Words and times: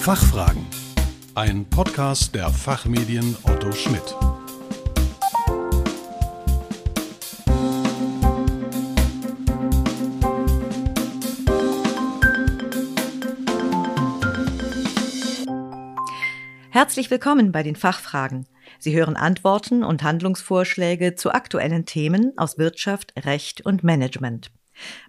Fachfragen. 0.00 0.64
Ein 1.34 1.66
Podcast 1.68 2.34
der 2.34 2.48
Fachmedien 2.48 3.36
Otto 3.42 3.72
Schmidt. 3.72 4.16
Herzlich 16.70 17.10
willkommen 17.10 17.52
bei 17.52 17.62
den 17.62 17.76
Fachfragen. 17.76 18.46
Sie 18.78 18.96
hören 18.96 19.16
Antworten 19.16 19.84
und 19.84 20.02
Handlungsvorschläge 20.02 21.16
zu 21.16 21.32
aktuellen 21.32 21.84
Themen 21.84 22.32
aus 22.38 22.56
Wirtschaft, 22.56 23.12
Recht 23.26 23.66
und 23.66 23.84
Management. 23.84 24.52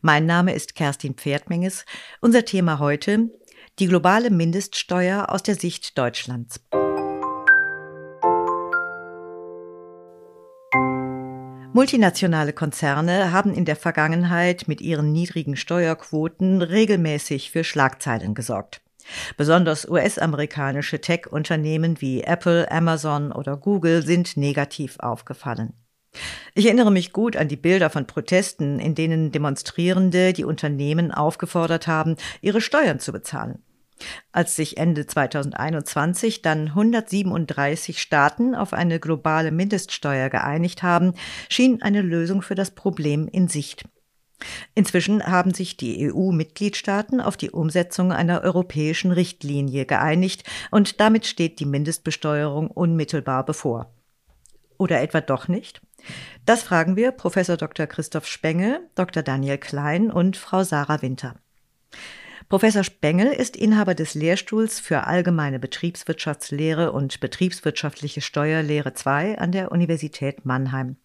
Mein 0.02 0.26
Name 0.26 0.54
ist 0.54 0.76
Kerstin 0.76 1.14
Pferdmenges. 1.14 1.86
Unser 2.20 2.44
Thema 2.44 2.80
heute 2.80 3.30
die 3.80 3.88
globale 3.88 4.30
Mindeststeuer 4.30 5.30
aus 5.30 5.42
der 5.42 5.56
Sicht 5.56 5.98
Deutschlands. 5.98 6.60
Multinationale 11.72 12.52
Konzerne 12.52 13.32
haben 13.32 13.54
in 13.54 13.64
der 13.64 13.78
Vergangenheit 13.78 14.68
mit 14.68 14.82
ihren 14.82 15.14
niedrigen 15.14 15.56
Steuerquoten 15.56 16.62
regelmäßig 16.62 17.52
für 17.52 17.64
Schlagzeilen 17.64 18.34
gesorgt. 18.34 18.82
Besonders 19.38 19.90
US-amerikanische 19.90 21.00
Tech-Unternehmen 21.00 22.02
wie 22.02 22.22
Apple, 22.22 22.70
Amazon 22.70 23.32
oder 23.32 23.56
Google 23.56 24.06
sind 24.06 24.36
negativ 24.36 25.00
aufgefallen. 25.00 25.74
Ich 26.54 26.66
erinnere 26.66 26.92
mich 26.92 27.14
gut 27.14 27.38
an 27.38 27.48
die 27.48 27.56
Bilder 27.56 27.90
von 27.90 28.08
Protesten, 28.08 28.80
in 28.80 28.94
denen 28.94 29.32
Demonstrierende 29.32 30.34
die 30.34 30.44
Unternehmen 30.44 31.12
aufgefordert 31.12 31.88
haben, 31.88 32.18
ihre 32.42 32.60
Steuern 32.60 33.00
zu 33.00 33.14
bezahlen. 33.14 33.64
Als 34.32 34.56
sich 34.56 34.78
Ende 34.78 35.06
2021 35.06 36.42
dann 36.42 36.70
137 36.70 38.02
Staaten 38.02 38.56
auf 38.56 38.74
eine 38.74 39.00
globale 39.00 39.52
Mindeststeuer 39.52 40.30
geeinigt 40.30 40.84
haben, 40.84 41.14
schien 41.50 41.82
eine 41.82 42.02
Lösung 42.02 42.42
für 42.42 42.56
das 42.56 42.72
Problem 42.72 43.28
in 43.28 43.48
Sicht. 43.48 43.86
Inzwischen 44.74 45.26
haben 45.26 45.54
sich 45.54 45.76
die 45.76 46.12
EU-Mitgliedstaaten 46.12 47.20
auf 47.20 47.36
die 47.36 47.52
Umsetzung 47.52 48.14
einer 48.14 48.42
europäischen 48.42 49.12
Richtlinie 49.12 49.86
geeinigt 49.86 50.44
und 50.72 51.00
damit 51.00 51.26
steht 51.26 51.60
die 51.60 51.66
Mindestbesteuerung 51.66 52.72
unmittelbar 52.72 53.46
bevor. 53.46 53.94
Oder 54.78 55.02
etwa 55.02 55.20
doch 55.20 55.50
nicht? 55.50 55.82
Das 56.46 56.64
fragen 56.64 56.96
wir 56.96 57.12
Professor 57.12 57.58
Dr. 57.58 57.86
Christoph 57.86 58.28
Spengel, 58.28 58.80
Dr. 58.96 59.24
Daniel 59.24 59.58
Klein 59.58 60.10
und 60.10 60.38
Frau 60.38 60.64
Sarah 60.64 61.02
Winter. 61.02 61.36
Professor 62.50 62.84
Spengel 62.84 63.28
ist 63.28 63.56
Inhaber 63.56 63.94
des 63.94 64.16
Lehrstuhls 64.16 64.80
für 64.80 65.06
allgemeine 65.06 65.60
Betriebswirtschaftslehre 65.60 66.92
und 66.92 67.20
betriebswirtschaftliche 67.20 68.22
Steuerlehre 68.22 68.96
2 68.96 69.38
an 69.38 69.52
der 69.52 69.72
Universität 69.72 70.48
Mannheim. 70.48 70.96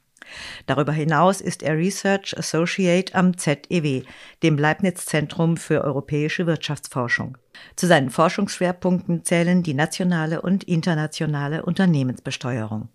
Darüber 0.65 0.93
hinaus 0.93 1.43
ist 1.43 1.63
er 1.63 1.77
Research 1.77 2.35
Associate 2.39 3.15
am 3.15 3.37
ZEW, 3.37 4.05
dem 4.43 4.57
Leibniz 4.57 5.05
Zentrum 5.05 5.59
für 5.59 5.85
europäische 5.85 6.47
Wirtschaftsforschung. 6.47 7.37
Zu 7.77 7.89
seinen 7.89 8.09
Forschungsschwerpunkten 8.09 9.23
zählen 9.25 9.63
die 9.63 9.75
nationale 9.75 10.41
und 10.41 10.65
internationale 10.65 11.63
Unternehmensbesteuerung. 11.67 12.89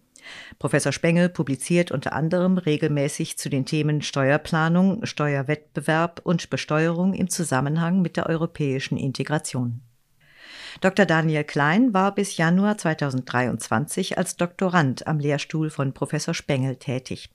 Professor 0.60 0.92
Spengel 0.92 1.30
publiziert 1.30 1.92
unter 1.92 2.14
anderem 2.14 2.58
regelmäßig 2.58 3.38
zu 3.38 3.50
den 3.50 3.66
Themen 3.66 4.02
Steuerplanung, 4.02 5.06
Steuerwettbewerb 5.06 6.22
und 6.24 6.50
Besteuerung 6.50 7.14
im 7.14 7.30
Zusammenhang 7.30 8.02
mit 8.02 8.18
der 8.18 8.28
europäischen 8.28 8.98
Integration. 8.98 9.82
Dr. 10.82 11.06
Daniel 11.06 11.44
Klein 11.44 11.94
war 11.94 12.14
bis 12.14 12.38
Januar 12.38 12.78
2023 12.78 14.18
als 14.18 14.38
Doktorand 14.38 15.08
am 15.08 15.20
Lehrstuhl 15.20 15.70
von 15.70 15.94
Professor 15.94 16.34
Spengel 16.34 16.76
tätig. 16.78 17.30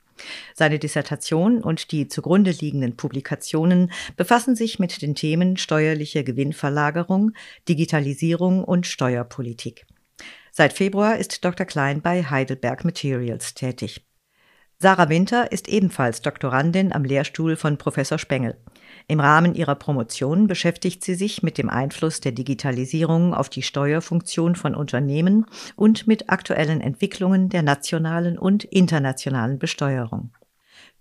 Seine 0.55 0.79
Dissertation 0.79 1.63
und 1.63 1.91
die 1.91 2.09
zugrunde 2.09 2.53
liegenden 2.53 2.97
Publikationen 2.97 3.91
befassen 4.17 4.55
sich 4.55 4.79
mit 4.79 5.03
den 5.03 5.15
Themen 5.15 5.57
steuerliche 5.57 6.23
Gewinnverlagerung, 6.25 7.33
Digitalisierung 7.69 8.63
und 8.65 8.87
Steuerpolitik. 8.87 9.87
Seit 10.57 10.73
Februar 10.73 11.17
ist 11.17 11.45
Dr. 11.45 11.67
Klein 11.67 12.01
bei 12.01 12.23
Heidelberg 12.23 12.85
Materials 12.85 13.55
tätig. 13.55 14.07
Sarah 14.79 15.09
Winter 15.09 15.51
ist 15.51 15.67
ebenfalls 15.69 16.23
Doktorandin 16.23 16.93
am 16.93 17.03
Lehrstuhl 17.03 17.57
von 17.57 17.77
Professor 17.77 18.19
Spengel. 18.19 18.57
Im 19.09 19.19
Rahmen 19.19 19.57
ihrer 19.57 19.75
Promotion 19.75 20.47
beschäftigt 20.47 21.03
sie 21.03 21.17
sich 21.17 21.43
mit 21.43 21.59
dem 21.59 21.69
Einfluss 21.69 22.21
der 22.21 22.31
Digitalisierung 22.31 23.35
auf 23.35 23.49
die 23.49 23.63
Steuerfunktion 23.63 24.55
von 24.55 24.77
Unternehmen 24.77 25.47
und 25.75 26.07
mit 26.07 26.31
aktuellen 26.31 26.81
Entwicklungen 26.81 27.49
der 27.49 27.65
nationalen 27.65 28.39
und 28.39 28.63
internationalen 28.63 29.59
Besteuerung. 29.59 30.31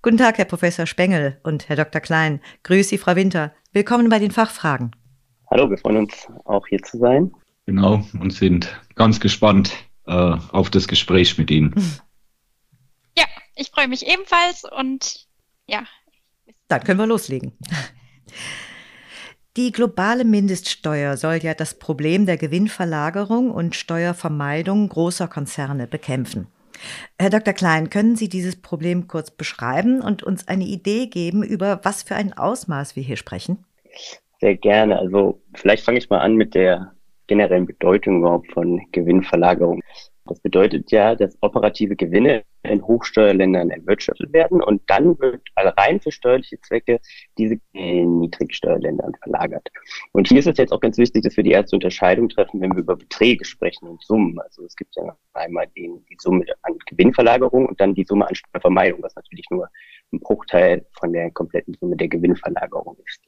Guten 0.02 0.18
Tag, 0.18 0.40
Herr 0.40 0.46
Professor 0.46 0.88
Spengel 0.88 1.40
und 1.44 1.70
Herr 1.70 1.76
Dr. 1.76 2.02
Klein. 2.02 2.42
Grüß 2.64 2.90
Sie, 2.90 2.98
Frau 2.98 3.16
Winter. 3.16 3.54
Willkommen 3.72 4.10
bei 4.10 4.18
den 4.18 4.32
Fachfragen. 4.32 4.96
Hallo, 5.52 5.70
wir 5.70 5.78
freuen 5.78 5.98
uns 5.98 6.28
auch 6.46 6.66
hier 6.66 6.82
zu 6.82 6.98
sein. 6.98 7.32
Genau, 7.66 8.06
und 8.20 8.34
sind 8.34 8.80
ganz 8.96 9.20
gespannt 9.20 9.74
äh, 10.06 10.12
auf 10.12 10.70
das 10.70 10.88
Gespräch 10.88 11.38
mit 11.38 11.50
Ihnen. 11.50 11.74
Ja, 13.18 13.26
ich 13.56 13.70
freue 13.70 13.88
mich 13.88 14.06
ebenfalls 14.08 14.64
und 14.66 15.28
ja. 15.68 15.84
Dann 16.68 16.84
können 16.84 17.00
wir 17.00 17.08
loslegen. 17.08 17.54
Die 19.56 19.72
globale 19.72 20.26
Mindeststeuer 20.26 21.16
soll 21.16 21.36
ja 21.44 21.54
das 21.54 21.76
Problem 21.76 22.26
der 22.26 22.38
Gewinnverlagerung 22.38 23.52
und 23.52 23.76
Steuervermeidung 23.76 24.90
großer 24.90 25.28
Konzerne 25.28 25.86
bekämpfen. 25.86 26.48
Herr 27.20 27.30
Dr. 27.30 27.54
Klein, 27.54 27.92
können 27.92 28.16
Sie 28.16 28.30
dieses 28.30 28.60
Problem 28.60 29.08
kurz 29.08 29.30
beschreiben 29.30 30.02
und 30.02 30.24
uns 30.24 30.48
eine 30.48 30.64
Idee 30.64 31.06
geben, 31.06 31.44
über 31.44 31.80
was 31.84 32.02
für 32.02 32.16
ein 32.16 32.34
Ausmaß 32.34 32.96
wir 32.96 33.04
hier 33.04 33.16
sprechen? 33.16 33.64
Sehr 34.42 34.58
gerne. 34.58 34.98
Also 34.98 35.40
vielleicht 35.54 35.86
fange 35.86 36.00
ich 36.00 36.10
mal 36.10 36.20
an 36.20 36.36
mit 36.36 36.56
der 36.56 36.94
generellen 37.28 37.66
Bedeutung 37.66 38.20
überhaupt 38.20 38.52
von 38.52 38.82
Gewinnverlagerung. 38.92 39.82
Das 40.26 40.40
bedeutet 40.40 40.90
ja, 40.92 41.16
dass 41.16 41.38
operative 41.42 41.98
Gewinne 41.98 42.44
in 42.64 42.82
Hochsteuerländern 42.82 43.70
erwirtschaftet 43.72 44.32
werden 44.32 44.62
und 44.62 44.82
dann 44.88 45.20
wird 45.20 45.42
rein 45.56 46.00
für 46.00 46.14
steuerliche 46.14 46.62
Zwecke 46.62 47.02
diese 47.38 47.58
in 47.74 48.20
Niedrigsteuerländern 48.20 49.14
verlagert. 49.22 49.68
Und 50.14 50.30
hier 50.30 50.40
ist 50.40 50.48
es 50.48 50.58
jetzt 50.58 50.72
auch 50.72 50.80
ganz 50.80 50.98
wichtig, 50.98 51.24
dass 51.24 51.36
wir 51.36 51.44
die 51.44 51.52
erste 51.52 51.76
Unterscheidung 51.76 52.30
treffen, 52.30 52.62
wenn 52.62 52.72
wir 52.72 52.80
über 52.80 52.96
Beträge 52.96 53.44
sprechen 53.44 53.90
und 53.90 54.02
Summen. 54.02 54.40
Also 54.40 54.64
es 54.64 54.78
gibt 54.78 54.96
ja 54.96 55.18
einmal 55.34 55.68
den, 55.76 56.06
die 56.10 56.18
Summe 56.18 56.46
an 56.62 56.78
Gewinnverlagerung 56.86 57.66
und 57.66 57.82
dann 57.82 57.94
die 57.94 58.06
Summe 58.06 58.26
an 58.26 58.36
Steuervermeidung, 58.36 59.04
was 59.04 59.16
natürlich 59.18 59.48
nur 59.50 59.68
ein 60.14 60.22
Bruchteil 60.22 60.86
von 60.94 61.12
der 61.12 61.32
kompletten 61.32 61.74
Summe 61.74 61.98
der 61.98 62.08
Gewinnverlagerung 62.08 62.96
ist. 63.06 63.20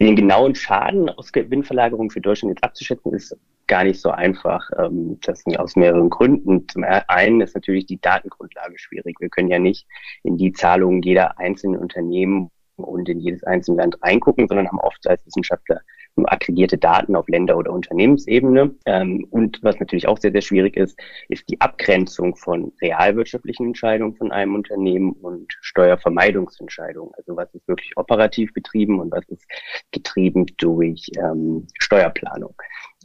Den 0.00 0.16
genauen 0.16 0.54
Schaden 0.54 1.10
aus 1.10 1.30
Gewinnverlagerung 1.30 2.10
für 2.10 2.22
Deutschland 2.22 2.54
jetzt 2.54 2.64
abzuschätzen, 2.64 3.12
ist 3.12 3.36
gar 3.66 3.84
nicht 3.84 4.00
so 4.00 4.10
einfach. 4.10 4.68
Ähm, 4.78 5.18
das 5.20 5.40
sind 5.40 5.58
aus 5.58 5.76
mehreren 5.76 6.08
Gründen. 6.08 6.66
Zum 6.68 6.84
einen 6.84 7.40
ist 7.40 7.54
natürlich 7.54 7.86
die 7.86 8.00
Datengrundlage 8.00 8.78
schwierig. 8.78 9.20
Wir 9.20 9.28
können 9.28 9.48
ja 9.48 9.58
nicht 9.58 9.86
in 10.22 10.38
die 10.38 10.52
Zahlungen 10.52 11.02
jeder 11.02 11.38
einzelnen 11.38 11.78
Unternehmen 11.78 12.50
und 12.76 13.08
in 13.08 13.20
jedes 13.20 13.44
einzelne 13.44 13.82
Land 13.82 14.02
reingucken, 14.02 14.48
sondern 14.48 14.68
haben 14.68 14.80
oft 14.80 15.06
als 15.06 15.24
Wissenschaftler 15.26 15.82
aggregierte 16.16 16.78
Daten 16.78 17.16
auf 17.16 17.28
Länder- 17.28 17.56
oder 17.56 17.72
Unternehmensebene. 17.72 18.74
Ähm, 18.86 19.26
und 19.30 19.58
was 19.62 19.78
natürlich 19.80 20.08
auch 20.08 20.18
sehr, 20.18 20.32
sehr 20.32 20.42
schwierig 20.42 20.76
ist, 20.76 20.98
ist 21.28 21.48
die 21.48 21.60
Abgrenzung 21.60 22.36
von 22.36 22.72
realwirtschaftlichen 22.80 23.66
Entscheidungen 23.66 24.14
von 24.16 24.32
einem 24.32 24.54
Unternehmen 24.54 25.12
und 25.12 25.52
Steuervermeidungsentscheidungen. 25.60 27.12
Also 27.16 27.36
was 27.36 27.52
ist 27.54 27.66
wirklich 27.68 27.96
operativ 27.96 28.52
betrieben 28.52 29.00
und 29.00 29.12
was 29.12 29.26
ist 29.28 29.46
getrieben 29.92 30.46
durch 30.56 31.10
ähm, 31.18 31.66
Steuerplanung. 31.78 32.54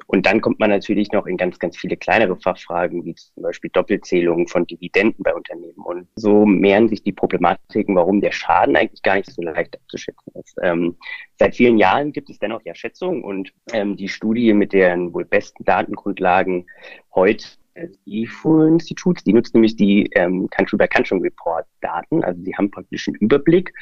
Und 0.07 0.25
dann 0.25 0.42
kommt 0.42 0.59
man 0.59 0.69
natürlich 0.69 1.12
noch 1.12 1.25
in 1.25 1.38
ganz, 1.38 1.57
ganz 1.57 1.77
viele 1.77 1.95
kleinere 1.95 2.36
Fachfragen, 2.36 3.06
wie 3.06 3.15
zum 3.15 3.44
Beispiel 3.44 3.69
Doppelzählungen 3.71 4.47
von 4.47 4.68
Dividenden 4.68 5.24
bei 5.24 5.33
Unternehmen. 5.33 5.77
Und 5.77 6.07
so 6.15 6.45
mehren 6.45 6.89
sich 6.89 7.01
die 7.01 7.13
Problematiken, 7.13 7.95
warum 7.95 8.19
der 8.19 8.33
Schaden 8.33 8.75
eigentlich 8.75 9.01
gar 9.03 9.15
nicht 9.15 9.31
so 9.31 9.42
leicht 9.42 9.75
abzuschätzen 9.75 10.33
ist. 10.36 10.57
Ähm, 10.62 10.97
seit 11.39 11.56
vielen 11.56 11.77
Jahren 11.77 12.12
gibt 12.12 12.30
es 12.30 12.39
dennoch 12.39 12.62
ja 12.65 12.75
Schätzungen 12.75 13.24
und 13.24 13.53
ähm, 13.71 13.95
die 13.95 14.09
Studie 14.09 14.53
mit 14.53 14.74
den 14.74 15.13
wohl 15.13 15.25
besten 15.25 15.63
Datengrundlagen 15.63 16.65
heute 17.13 17.45
des 17.75 18.00
IFO-Instituts, 18.06 19.24
die 19.24 19.33
nutzt 19.33 19.53
nämlich 19.53 19.75
die 19.75 20.09
ähm, 20.15 20.50
Country-by-Country-Report-Daten. 20.50 22.24
Also 22.24 22.41
sie 22.44 22.56
haben 22.56 22.71
praktisch 22.71 23.07
einen 23.07 23.18
Überblick 23.18 23.74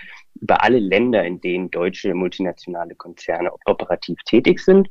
über 0.41 0.63
alle 0.63 0.79
Länder, 0.79 1.23
in 1.23 1.39
denen 1.41 1.69
deutsche 1.69 2.13
multinationale 2.13 2.95
Konzerne 2.95 3.51
operativ 3.65 4.17
tätig 4.25 4.59
sind 4.59 4.89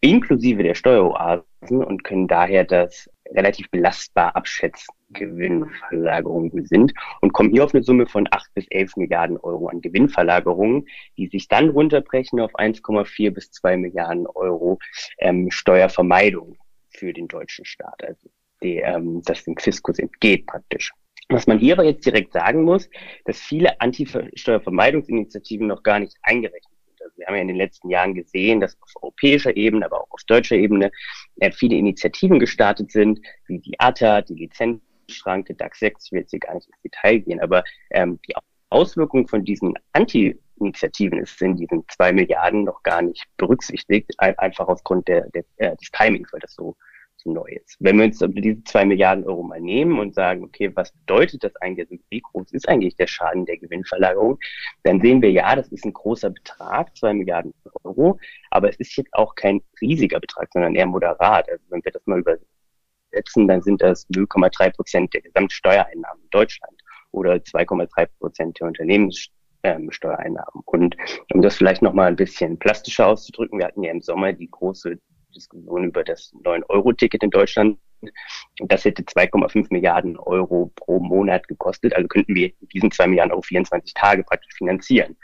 inklusive 0.00 0.62
der 0.62 0.74
Steueroasen 0.74 1.84
und 1.84 2.04
können 2.04 2.28
daher 2.28 2.64
das 2.64 3.08
relativ 3.34 3.70
belastbar 3.70 4.36
abschätzen. 4.36 4.94
Gewinnverlagerungen 5.10 6.66
sind 6.66 6.92
und 7.20 7.32
kommen 7.32 7.50
hier 7.50 7.64
auf 7.64 7.74
eine 7.74 7.82
Summe 7.82 8.06
von 8.06 8.28
8 8.30 8.52
bis 8.54 8.66
11 8.68 8.96
Milliarden 8.96 9.38
Euro 9.38 9.68
an 9.68 9.80
Gewinnverlagerungen, 9.80 10.86
die 11.16 11.28
sich 11.28 11.48
dann 11.48 11.70
runterbrechen 11.70 12.40
auf 12.40 12.54
1,4 12.54 13.30
bis 13.30 13.50
2 13.50 13.78
Milliarden 13.78 14.26
Euro 14.26 14.78
ähm, 15.18 15.50
Steuervermeidung 15.50 16.58
für 16.90 17.12
den 17.12 17.28
deutschen 17.28 17.64
Staat, 17.64 18.04
also 18.04 18.28
die, 18.62 18.76
ähm, 18.76 19.22
das 19.24 19.44
dem 19.44 19.56
Fiskus 19.56 19.98
entgeht 19.98 20.46
praktisch. 20.46 20.92
Was 21.30 21.46
man 21.46 21.58
hier 21.58 21.74
aber 21.74 21.84
jetzt 21.84 22.06
direkt 22.06 22.32
sagen 22.32 22.62
muss, 22.62 22.88
dass 23.24 23.38
viele 23.40 23.80
Anti-Steuervermeidungsinitiativen 23.80 25.66
noch 25.66 25.82
gar 25.82 25.98
nicht 26.00 26.16
eingerechnet 26.22 26.77
wir 27.16 27.26
haben 27.26 27.34
ja 27.34 27.42
in 27.42 27.48
den 27.48 27.56
letzten 27.56 27.90
Jahren 27.90 28.14
gesehen, 28.14 28.60
dass 28.60 28.76
auf 28.80 28.92
europäischer 29.02 29.56
Ebene, 29.56 29.84
aber 29.86 30.02
auch 30.02 30.10
auf 30.10 30.22
deutscher 30.26 30.56
Ebene 30.56 30.90
äh, 31.40 31.50
viele 31.52 31.76
Initiativen 31.76 32.38
gestartet 32.38 32.92
sind, 32.92 33.20
wie 33.46 33.58
die 33.58 33.78
ATA, 33.78 34.22
die 34.22 34.34
Lizenzschranke, 34.34 35.54
DAX 35.54 35.78
6, 35.80 36.06
ich 36.06 36.12
will 36.12 36.20
jetzt 36.20 36.30
hier 36.30 36.40
gar 36.40 36.54
nicht 36.54 36.68
ins 36.68 36.80
Detail 36.82 37.18
gehen, 37.18 37.40
aber 37.40 37.64
ähm, 37.90 38.18
die 38.28 38.34
Auswirkungen 38.70 39.26
von 39.26 39.44
diesen 39.44 39.74
Anti-Initiativen 39.92 41.18
ist 41.18 41.40
in 41.40 41.56
diesen 41.56 41.84
zwei 41.88 42.12
Milliarden 42.12 42.64
noch 42.64 42.82
gar 42.82 43.02
nicht 43.02 43.24
berücksichtigt, 43.36 44.12
einfach 44.18 44.68
aufgrund 44.68 45.08
der, 45.08 45.28
der, 45.30 45.44
äh, 45.56 45.76
des 45.76 45.90
Timings, 45.90 46.32
weil 46.32 46.40
das 46.40 46.54
so 46.54 46.76
so 47.18 47.32
neu 47.32 47.48
ist. 47.48 47.76
Wenn 47.80 47.98
wir 47.98 48.06
uns 48.06 48.18
diese 48.18 48.62
zwei 48.64 48.84
Milliarden 48.84 49.24
Euro 49.24 49.42
mal 49.42 49.60
nehmen 49.60 49.98
und 49.98 50.14
sagen, 50.14 50.44
okay, 50.44 50.70
was 50.74 50.92
bedeutet 50.92 51.44
das 51.44 51.54
eigentlich? 51.56 51.90
Also 51.90 52.02
wie 52.10 52.20
groß 52.20 52.52
ist 52.52 52.68
eigentlich 52.68 52.96
der 52.96 53.06
Schaden 53.06 53.44
der 53.46 53.58
Gewinnverlagerung? 53.58 54.38
Dann 54.84 55.00
sehen 55.00 55.20
wir, 55.20 55.30
ja, 55.30 55.54
das 55.56 55.68
ist 55.68 55.84
ein 55.84 55.92
großer 55.92 56.30
Betrag, 56.30 56.96
zwei 56.96 57.12
Milliarden 57.12 57.52
Euro, 57.84 58.18
aber 58.50 58.68
es 58.68 58.76
ist 58.76 58.96
jetzt 58.96 59.12
auch 59.12 59.34
kein 59.34 59.60
riesiger 59.80 60.20
Betrag, 60.20 60.48
sondern 60.52 60.74
eher 60.74 60.86
moderat. 60.86 61.48
Also 61.50 61.64
wenn 61.68 61.84
wir 61.84 61.92
das 61.92 62.06
mal 62.06 62.20
übersetzen, 62.20 63.48
dann 63.48 63.62
sind 63.62 63.82
das 63.82 64.08
0,3 64.10 64.70
Prozent 64.74 65.12
der 65.14 65.22
Gesamtsteuereinnahmen 65.22 66.22
in 66.22 66.30
Deutschland 66.30 66.74
oder 67.10 67.34
2,3 67.34 68.08
Prozent 68.18 68.60
der 68.60 68.68
Unternehmenssteuereinnahmen. 68.68 70.62
Und 70.66 70.96
um 71.32 71.42
das 71.42 71.56
vielleicht 71.56 71.82
nochmal 71.82 72.08
ein 72.08 72.16
bisschen 72.16 72.58
plastischer 72.58 73.06
auszudrücken, 73.08 73.58
wir 73.58 73.66
hatten 73.66 73.82
ja 73.82 73.90
im 73.90 74.02
Sommer 74.02 74.32
die 74.32 74.50
große 74.50 74.98
Diskussion 75.34 75.84
über 75.84 76.04
das 76.04 76.32
9-Euro-Ticket 76.44 77.22
in 77.22 77.30
Deutschland. 77.30 77.78
Das 78.58 78.84
hätte 78.84 79.02
2,5 79.02 79.68
Milliarden 79.70 80.16
Euro 80.18 80.70
pro 80.76 81.00
Monat 81.00 81.48
gekostet. 81.48 81.94
Also 81.94 82.08
könnten 82.08 82.34
wir 82.34 82.52
diesen 82.72 82.90
2 82.90 83.08
Milliarden 83.08 83.32
Euro 83.32 83.42
24 83.42 83.94
Tage 83.94 84.22
praktisch 84.24 84.54
finanzieren. 84.54 85.16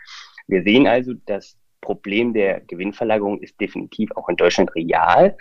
Wir 0.46 0.62
sehen 0.62 0.86
also, 0.86 1.14
das 1.26 1.56
Problem 1.80 2.32
der 2.32 2.60
Gewinnverlagerung 2.60 3.40
ist 3.40 3.60
definitiv 3.60 4.10
auch 4.16 4.28
in 4.28 4.36
Deutschland 4.36 4.74
real, 4.74 5.36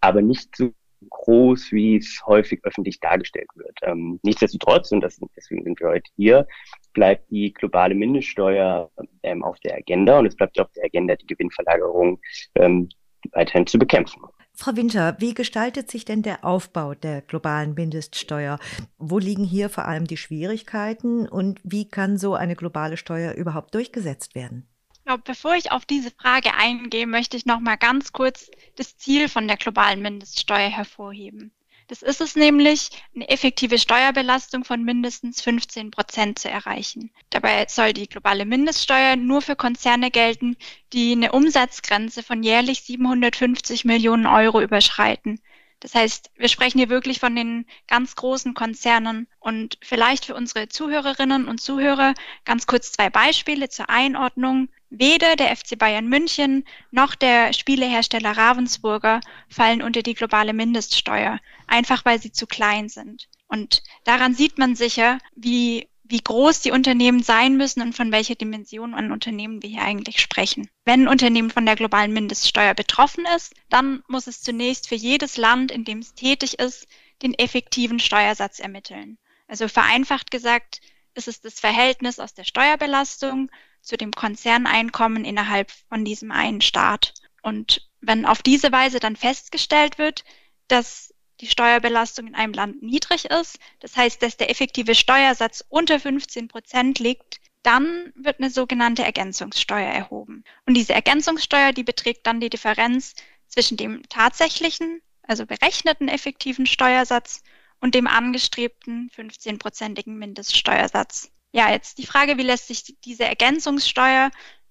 aber 0.00 0.22
nicht 0.22 0.56
so 0.56 0.72
groß, 1.10 1.72
wie 1.72 1.96
es 1.96 2.22
häufig 2.26 2.60
öffentlich 2.64 3.00
dargestellt 3.00 3.48
wird. 3.54 3.76
Ähm, 3.82 4.18
nichtsdestotrotz, 4.22 4.92
und 4.92 5.00
das, 5.00 5.20
deswegen 5.36 5.64
sind 5.64 5.80
wir 5.80 5.88
heute 5.88 6.10
hier, 6.16 6.46
bleibt 6.92 7.30
die 7.30 7.52
globale 7.52 7.94
Mindeststeuer 7.94 8.90
ähm, 9.22 9.42
auf 9.42 9.58
der 9.60 9.76
Agenda 9.76 10.18
und 10.18 10.26
es 10.26 10.36
bleibt 10.36 10.58
auf 10.60 10.70
der 10.72 10.84
Agenda 10.84 11.16
die 11.16 11.26
Gewinnverlagerung 11.26 12.20
ähm, 12.54 12.88
weiterhin 13.32 13.66
zu 13.66 13.78
bekämpfen. 13.78 14.22
Frau 14.54 14.76
Winter, 14.76 15.16
wie 15.18 15.34
gestaltet 15.34 15.90
sich 15.90 16.04
denn 16.04 16.22
der 16.22 16.44
Aufbau 16.44 16.94
der 16.94 17.22
globalen 17.22 17.74
Mindeststeuer? 17.74 18.58
Wo 18.98 19.18
liegen 19.18 19.44
hier 19.44 19.70
vor 19.70 19.86
allem 19.86 20.06
die 20.06 20.18
Schwierigkeiten 20.18 21.26
und 21.28 21.58
wie 21.64 21.88
kann 21.88 22.18
so 22.18 22.34
eine 22.34 22.54
globale 22.54 22.96
Steuer 22.96 23.32
überhaupt 23.32 23.74
durchgesetzt 23.74 24.34
werden? 24.34 24.68
Glaube, 25.04 25.22
bevor 25.24 25.56
ich 25.56 25.72
auf 25.72 25.84
diese 25.84 26.12
Frage 26.12 26.54
eingehe, 26.54 27.06
möchte 27.06 27.36
ich 27.36 27.44
noch 27.44 27.58
mal 27.58 27.76
ganz 27.76 28.12
kurz 28.12 28.50
das 28.76 28.96
Ziel 28.96 29.28
von 29.28 29.48
der 29.48 29.56
globalen 29.56 30.00
Mindeststeuer 30.00 30.68
hervorheben. 30.68 31.52
Das 31.88 32.02
ist 32.02 32.20
es 32.20 32.36
nämlich, 32.36 32.90
eine 33.14 33.28
effektive 33.28 33.78
Steuerbelastung 33.78 34.64
von 34.64 34.82
mindestens 34.82 35.42
15 35.42 35.90
Prozent 35.90 36.38
zu 36.38 36.48
erreichen. 36.48 37.10
Dabei 37.30 37.66
soll 37.68 37.92
die 37.92 38.08
globale 38.08 38.44
Mindeststeuer 38.44 39.16
nur 39.16 39.42
für 39.42 39.56
Konzerne 39.56 40.10
gelten, 40.10 40.56
die 40.92 41.12
eine 41.12 41.32
Umsatzgrenze 41.32 42.22
von 42.22 42.42
jährlich 42.42 42.82
750 42.82 43.84
Millionen 43.84 44.26
Euro 44.26 44.60
überschreiten. 44.60 45.40
Das 45.82 45.96
heißt, 45.96 46.30
wir 46.36 46.48
sprechen 46.48 46.78
hier 46.78 46.90
wirklich 46.90 47.18
von 47.18 47.34
den 47.34 47.66
ganz 47.88 48.14
großen 48.14 48.54
Konzernen 48.54 49.26
und 49.40 49.78
vielleicht 49.82 50.26
für 50.26 50.36
unsere 50.36 50.68
Zuhörerinnen 50.68 51.48
und 51.48 51.60
Zuhörer 51.60 52.14
ganz 52.44 52.68
kurz 52.68 52.92
zwei 52.92 53.10
Beispiele 53.10 53.68
zur 53.68 53.90
Einordnung. 53.90 54.68
Weder 54.94 55.36
der 55.36 55.56
FC 55.56 55.78
Bayern 55.78 56.06
München 56.06 56.64
noch 56.90 57.14
der 57.14 57.54
Spielehersteller 57.54 58.36
Ravensburger 58.36 59.20
fallen 59.48 59.80
unter 59.80 60.02
die 60.02 60.12
globale 60.12 60.52
Mindeststeuer, 60.52 61.40
einfach 61.66 62.04
weil 62.04 62.20
sie 62.20 62.30
zu 62.30 62.46
klein 62.46 62.90
sind. 62.90 63.30
Und 63.48 63.82
daran 64.04 64.34
sieht 64.34 64.58
man 64.58 64.76
sicher, 64.76 65.18
wie 65.34 65.88
wie 66.04 66.20
groß 66.20 66.60
die 66.60 66.72
Unternehmen 66.72 67.22
sein 67.22 67.56
müssen 67.56 67.80
und 67.80 67.94
von 67.94 68.12
welcher 68.12 68.34
Dimension 68.34 68.92
an 68.92 69.12
Unternehmen 69.12 69.62
wir 69.62 69.70
hier 69.70 69.80
eigentlich 69.80 70.20
sprechen. 70.20 70.68
Wenn 70.84 71.04
ein 71.04 71.08
Unternehmen 71.08 71.48
von 71.48 71.64
der 71.64 71.74
globalen 71.74 72.12
Mindeststeuer 72.12 72.74
betroffen 72.74 73.24
ist, 73.34 73.54
dann 73.70 74.02
muss 74.08 74.26
es 74.26 74.42
zunächst 74.42 74.90
für 74.90 74.94
jedes 74.94 75.38
Land, 75.38 75.70
in 75.70 75.86
dem 75.86 76.00
es 76.00 76.12
tätig 76.14 76.58
ist, 76.58 76.86
den 77.22 77.32
effektiven 77.32 77.98
Steuersatz 77.98 78.58
ermitteln. 78.58 79.16
Also 79.48 79.68
vereinfacht 79.68 80.30
gesagt, 80.30 80.82
ist 81.14 81.28
es 81.28 81.40
das 81.40 81.60
Verhältnis 81.60 82.18
aus 82.18 82.34
der 82.34 82.44
Steuerbelastung 82.44 83.50
zu 83.82 83.96
dem 83.96 84.12
Konzerneinkommen 84.12 85.24
innerhalb 85.24 85.70
von 85.88 86.04
diesem 86.04 86.30
einen 86.30 86.60
Staat. 86.60 87.14
Und 87.42 87.88
wenn 88.00 88.24
auf 88.24 88.42
diese 88.42 88.72
Weise 88.72 89.00
dann 89.00 89.16
festgestellt 89.16 89.98
wird, 89.98 90.24
dass 90.68 91.12
die 91.40 91.48
Steuerbelastung 91.48 92.28
in 92.28 92.34
einem 92.34 92.52
Land 92.52 92.82
niedrig 92.82 93.26
ist, 93.26 93.58
das 93.80 93.96
heißt, 93.96 94.22
dass 94.22 94.36
der 94.36 94.50
effektive 94.50 94.94
Steuersatz 94.94 95.64
unter 95.68 95.98
15 95.98 96.48
Prozent 96.48 96.98
liegt, 97.00 97.40
dann 97.62 98.12
wird 98.16 98.38
eine 98.38 98.50
sogenannte 98.50 99.04
Ergänzungssteuer 99.04 99.90
erhoben. 99.90 100.44
Und 100.66 100.74
diese 100.74 100.94
Ergänzungssteuer, 100.94 101.72
die 101.72 101.84
beträgt 101.84 102.26
dann 102.26 102.40
die 102.40 102.50
Differenz 102.50 103.14
zwischen 103.46 103.76
dem 103.76 104.02
tatsächlichen, 104.08 105.00
also 105.22 105.46
berechneten 105.46 106.08
effektiven 106.08 106.66
Steuersatz 106.66 107.42
und 107.80 107.94
dem 107.94 108.06
angestrebten 108.06 109.10
15-prozentigen 109.16 110.16
Mindeststeuersatz. 110.16 111.30
Ja, 111.52 111.70
jetzt 111.70 111.98
die 111.98 112.06
Frage, 112.06 112.38
wie 112.38 112.42
lässt 112.42 112.68
sich 112.68 112.96
diese 113.04 113.24
Ergänzungssteuer 113.24 114.30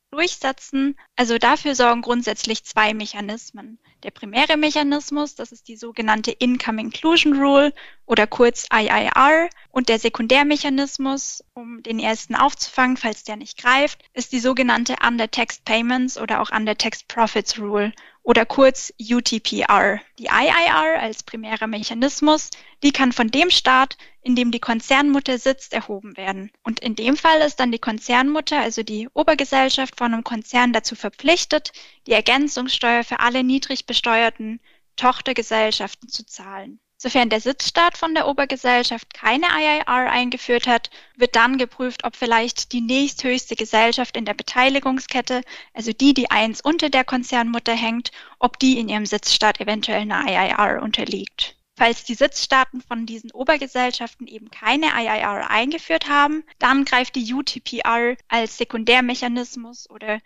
durchsetzen? 0.10 0.98
Also 1.16 1.38
dafür 1.38 1.76
sorgen 1.76 2.02
grundsätzlich 2.02 2.64
zwei 2.64 2.94
Mechanismen. 2.94 3.80
Der 4.04 4.10
primäre 4.10 4.58
Mechanismus, 4.58 5.36
das 5.36 5.52
ist 5.52 5.68
die 5.68 5.76
sogenannte 5.76 6.32
Income 6.32 6.82
Inclusion 6.82 7.40
Rule 7.40 7.72
oder 8.08 8.26
kurz 8.26 8.68
IIR. 8.74 9.50
Und 9.70 9.90
der 9.90 10.00
Sekundärmechanismus, 10.00 11.44
um 11.54 11.84
den 11.84 12.00
ersten 12.00 12.36
aufzufangen, 12.36 12.98
falls 12.98 13.24
der 13.24 13.36
nicht 13.36 13.60
greift, 13.60 14.04
ist 14.14 14.32
die 14.32 14.40
sogenannte 14.40 14.96
Under-Taxed 15.06 15.64
Payments 15.66 16.18
oder 16.18 16.42
auch 16.42 16.52
Under-Taxed 16.52 17.08
Profits 17.08 17.60
Rule 17.60 17.94
oder 18.24 18.46
kurz 18.46 18.94
UTPR. 19.00 20.00
Die 20.20 20.26
IIR 20.26 21.00
als 21.00 21.24
primärer 21.24 21.68
Mechanismus, 21.68 22.50
die 22.84 22.92
kann 22.92 23.12
von 23.12 23.30
dem 23.30 23.50
Staat, 23.50 23.98
in 24.22 24.36
dem 24.36 24.52
die 24.52 24.60
Konzernmutter 24.60 25.38
sitzt, 25.38 25.74
erhoben 25.74 26.16
werden. 26.18 26.52
Und 26.64 26.80
in 26.80 26.96
dem 26.96 27.18
Fall 27.18 27.42
ist 27.42 27.60
dann 27.60 27.72
die 27.72 27.80
Konzernmutter, 27.80 28.60
also 28.60 28.84
die 28.84 29.10
Obergesellschaft 29.14 29.98
von 29.98 30.14
einem 30.14 30.24
Konzern 30.24 30.74
dazu 30.74 30.96
verpflichtet, 30.96 31.72
die 32.06 32.14
Ergänzungssteuer 32.14 33.04
für 33.04 33.20
alle 33.20 33.44
niedrig 33.44 33.86
besteuerten 33.86 34.60
Tochtergesellschaften 34.96 36.10
zu 36.10 36.26
zahlen. 36.26 36.80
Sofern 37.04 37.32
der 37.32 37.42
Sitzstaat 37.42 37.98
von 37.98 38.14
der 38.14 38.28
Obergesellschaft 38.28 39.16
keine 39.16 39.48
IIR 39.48 40.12
eingeführt 40.12 40.68
hat, 40.68 40.92
wird 41.16 41.36
dann 41.36 41.58
geprüft, 41.58 42.04
ob 42.04 42.16
vielleicht 42.16 42.74
die 42.74 42.82
nächsthöchste 42.82 43.56
Gesellschaft 43.56 44.16
in 44.16 44.24
der 44.24 44.36
Beteiligungskette, 44.36 45.42
also 45.74 45.94
die, 45.94 46.14
die 46.14 46.30
eins 46.30 46.62
unter 46.62 46.92
der 46.92 47.04
Konzernmutter 47.04 47.74
hängt, 47.74 48.12
ob 48.38 48.60
die 48.60 48.78
in 48.78 48.88
ihrem 48.88 49.08
Sitzstaat 49.08 49.60
eventuell 49.60 50.02
eine 50.02 50.32
IIR 50.32 50.84
unterliegt. 50.84 51.56
Falls 51.76 52.04
die 52.04 52.14
Sitzstaaten 52.14 52.82
von 52.82 53.08
diesen 53.08 53.32
Obergesellschaften 53.32 54.28
eben 54.28 54.52
keine 54.52 54.90
IIR 54.90 55.50
eingeführt 55.50 56.08
haben, 56.08 56.44
dann 56.60 56.86
greift 56.86 57.16
die 57.16 57.34
UTPR 57.34 58.16
als 58.28 58.60
Sekundärmechanismus 58.60 59.90
oder 59.90 60.20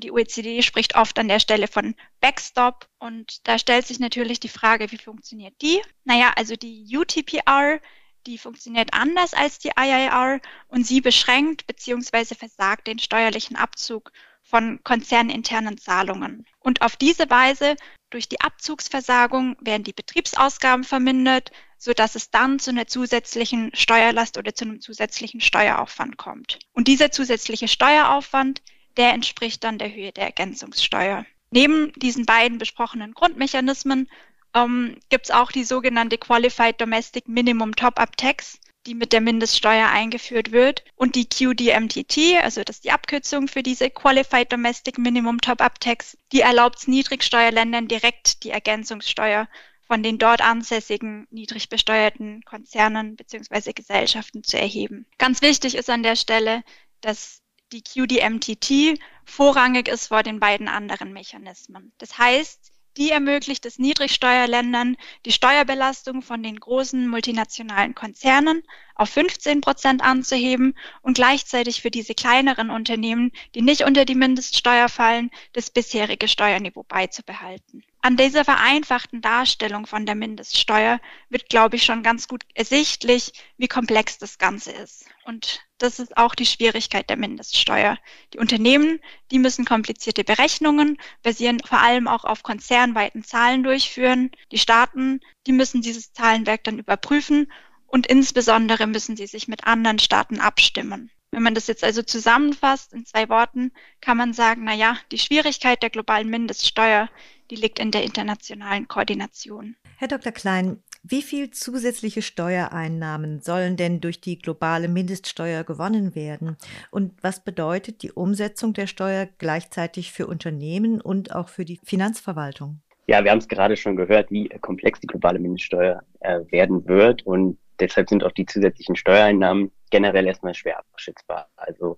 die 0.00 0.12
OECD 0.12 0.62
spricht 0.62 0.94
oft 0.96 1.18
an 1.18 1.28
der 1.28 1.40
Stelle 1.40 1.68
von 1.68 1.94
Backstop 2.20 2.88
und 2.98 3.46
da 3.46 3.58
stellt 3.58 3.86
sich 3.86 3.98
natürlich 3.98 4.40
die 4.40 4.48
Frage, 4.48 4.90
wie 4.92 4.98
funktioniert 4.98 5.54
die? 5.62 5.80
Naja, 6.04 6.32
also 6.36 6.54
die 6.56 6.86
UTPR, 6.96 7.80
die 8.26 8.38
funktioniert 8.38 8.92
anders 8.92 9.34
als 9.34 9.58
die 9.58 9.72
IIR 9.78 10.40
und 10.68 10.86
sie 10.86 11.00
beschränkt 11.00 11.66
bzw. 11.66 12.34
versagt 12.34 12.86
den 12.86 12.98
steuerlichen 12.98 13.56
Abzug 13.56 14.12
von 14.42 14.80
konzerninternen 14.82 15.78
Zahlungen. 15.78 16.44
Und 16.58 16.82
auf 16.82 16.96
diese 16.96 17.30
Weise, 17.30 17.76
durch 18.10 18.28
die 18.28 18.40
Abzugsversagung, 18.40 19.56
werden 19.60 19.84
die 19.84 19.92
Betriebsausgaben 19.92 20.84
vermindert, 20.84 21.52
sodass 21.78 22.14
es 22.14 22.30
dann 22.30 22.58
zu 22.58 22.70
einer 22.70 22.86
zusätzlichen 22.86 23.70
Steuerlast 23.74 24.36
oder 24.36 24.54
zu 24.54 24.64
einem 24.64 24.80
zusätzlichen 24.80 25.40
Steueraufwand 25.40 26.16
kommt. 26.18 26.58
Und 26.72 26.88
dieser 26.88 27.10
zusätzliche 27.10 27.68
Steueraufwand, 27.68 28.60
der 29.00 29.14
entspricht 29.14 29.64
dann 29.64 29.78
der 29.78 29.94
Höhe 29.94 30.12
der 30.12 30.24
Ergänzungssteuer. 30.24 31.24
Neben 31.50 31.90
diesen 31.94 32.26
beiden 32.26 32.58
besprochenen 32.58 33.14
Grundmechanismen 33.14 34.10
ähm, 34.54 34.98
gibt 35.08 35.24
es 35.24 35.30
auch 35.30 35.50
die 35.50 35.64
sogenannte 35.64 36.18
Qualified 36.18 36.78
Domestic 36.78 37.26
Minimum 37.26 37.74
Top-Up 37.74 38.14
Tax, 38.18 38.58
die 38.86 38.94
mit 38.94 39.14
der 39.14 39.22
Mindeststeuer 39.22 39.88
eingeführt 39.88 40.52
wird. 40.52 40.84
Und 40.96 41.14
die 41.14 41.26
QDMTT, 41.26 42.42
also 42.42 42.62
das 42.62 42.76
ist 42.76 42.84
die 42.84 42.90
Abkürzung 42.90 43.48
für 43.48 43.62
diese 43.62 43.88
Qualified 43.88 44.52
Domestic 44.52 44.98
Minimum 44.98 45.40
Top-Up 45.40 45.80
Tax, 45.80 46.18
die 46.32 46.42
erlaubt 46.42 46.80
es 46.80 46.86
Niedrigsteuerländern 46.86 47.88
direkt 47.88 48.44
die 48.44 48.50
Ergänzungssteuer 48.50 49.48
von 49.86 50.02
den 50.02 50.18
dort 50.18 50.42
ansässigen 50.42 51.26
niedrig 51.30 51.70
besteuerten 51.70 52.42
Konzernen 52.44 53.16
bzw. 53.16 53.72
Gesellschaften 53.72 54.44
zu 54.44 54.58
erheben. 54.58 55.06
Ganz 55.16 55.40
wichtig 55.40 55.74
ist 55.74 55.88
an 55.88 56.02
der 56.02 56.16
Stelle, 56.16 56.62
dass 57.00 57.39
die 57.72 57.82
QDMTT 57.82 58.98
vorrangig 59.24 59.88
ist 59.88 60.08
vor 60.08 60.22
den 60.22 60.40
beiden 60.40 60.68
anderen 60.68 61.12
Mechanismen. 61.12 61.92
Das 61.98 62.18
heißt, 62.18 62.72
die 62.96 63.10
ermöglicht 63.10 63.64
es 63.66 63.78
Niedrigsteuerländern, 63.78 64.96
die 65.24 65.30
Steuerbelastung 65.30 66.22
von 66.22 66.42
den 66.42 66.58
großen 66.58 67.08
multinationalen 67.08 67.94
Konzernen 67.94 68.62
auf 68.96 69.10
15 69.10 69.60
Prozent 69.60 70.02
anzuheben 70.02 70.76
und 71.00 71.14
gleichzeitig 71.14 71.82
für 71.82 71.90
diese 71.90 72.14
kleineren 72.14 72.68
Unternehmen, 72.68 73.30
die 73.54 73.62
nicht 73.62 73.84
unter 73.84 74.04
die 74.04 74.16
Mindeststeuer 74.16 74.88
fallen, 74.88 75.30
das 75.52 75.70
bisherige 75.70 76.26
Steuerniveau 76.26 76.82
beizubehalten. 76.82 77.84
An 78.02 78.16
dieser 78.16 78.44
vereinfachten 78.44 79.20
Darstellung 79.20 79.86
von 79.86 80.04
der 80.04 80.16
Mindeststeuer 80.16 81.00
wird, 81.28 81.48
glaube 81.48 81.76
ich, 81.76 81.84
schon 81.84 82.02
ganz 82.02 82.26
gut 82.26 82.42
ersichtlich, 82.54 83.32
wie 83.56 83.68
komplex 83.68 84.18
das 84.18 84.38
Ganze 84.38 84.72
ist. 84.72 85.06
Und 85.24 85.60
das 85.82 85.98
ist 85.98 86.16
auch 86.16 86.34
die 86.34 86.46
Schwierigkeit 86.46 87.08
der 87.08 87.16
Mindeststeuer. 87.16 87.98
Die 88.34 88.38
Unternehmen, 88.38 89.00
die 89.30 89.38
müssen 89.38 89.64
komplizierte 89.64 90.24
Berechnungen 90.24 90.98
basieren 91.22 91.60
vor 91.60 91.80
allem 91.80 92.06
auch 92.06 92.24
auf 92.24 92.42
konzernweiten 92.42 93.24
Zahlen 93.24 93.62
durchführen. 93.62 94.30
Die 94.52 94.58
Staaten, 94.58 95.20
die 95.46 95.52
müssen 95.52 95.80
dieses 95.82 96.12
Zahlenwerk 96.12 96.64
dann 96.64 96.78
überprüfen 96.78 97.50
und 97.86 98.06
insbesondere 98.06 98.86
müssen 98.86 99.16
sie 99.16 99.26
sich 99.26 99.48
mit 99.48 99.64
anderen 99.64 99.98
Staaten 99.98 100.38
abstimmen. 100.38 101.10
Wenn 101.32 101.42
man 101.42 101.54
das 101.54 101.66
jetzt 101.66 101.84
also 101.84 102.02
zusammenfasst 102.02 102.92
in 102.92 103.06
zwei 103.06 103.28
Worten, 103.28 103.72
kann 104.00 104.16
man 104.16 104.32
sagen, 104.32 104.64
na 104.64 104.74
ja, 104.74 104.98
die 105.12 105.18
Schwierigkeit 105.18 105.82
der 105.82 105.90
globalen 105.90 106.28
Mindeststeuer, 106.28 107.08
die 107.50 107.56
liegt 107.56 107.78
in 107.78 107.90
der 107.90 108.02
internationalen 108.02 108.88
Koordination. 108.88 109.76
Herr 109.96 110.08
Dr. 110.08 110.32
Klein, 110.32 110.82
wie 111.10 111.22
viel 111.22 111.50
zusätzliche 111.50 112.22
Steuereinnahmen 112.22 113.40
sollen 113.40 113.76
denn 113.76 114.00
durch 114.00 114.20
die 114.20 114.38
globale 114.38 114.86
Mindeststeuer 114.86 115.64
gewonnen 115.64 116.14
werden? 116.14 116.56
Und 116.92 117.12
was 117.22 117.42
bedeutet 117.42 118.02
die 118.02 118.12
Umsetzung 118.12 118.74
der 118.74 118.86
Steuer 118.86 119.28
gleichzeitig 119.38 120.12
für 120.12 120.28
Unternehmen 120.28 121.00
und 121.00 121.34
auch 121.34 121.48
für 121.48 121.64
die 121.64 121.80
Finanzverwaltung? 121.84 122.80
Ja, 123.08 123.24
wir 123.24 123.32
haben 123.32 123.38
es 123.38 123.48
gerade 123.48 123.76
schon 123.76 123.96
gehört, 123.96 124.30
wie 124.30 124.48
komplex 124.60 125.00
die 125.00 125.08
globale 125.08 125.40
Mindeststeuer 125.40 126.00
äh, 126.20 126.40
werden 126.50 126.86
wird. 126.86 127.26
Und 127.26 127.58
deshalb 127.80 128.08
sind 128.08 128.22
auch 128.22 128.32
die 128.32 128.46
zusätzlichen 128.46 128.94
Steuereinnahmen 128.94 129.72
generell 129.90 130.26
erstmal 130.26 130.54
schwer 130.54 130.78
abschätzbar. 130.78 131.48
Also 131.56 131.96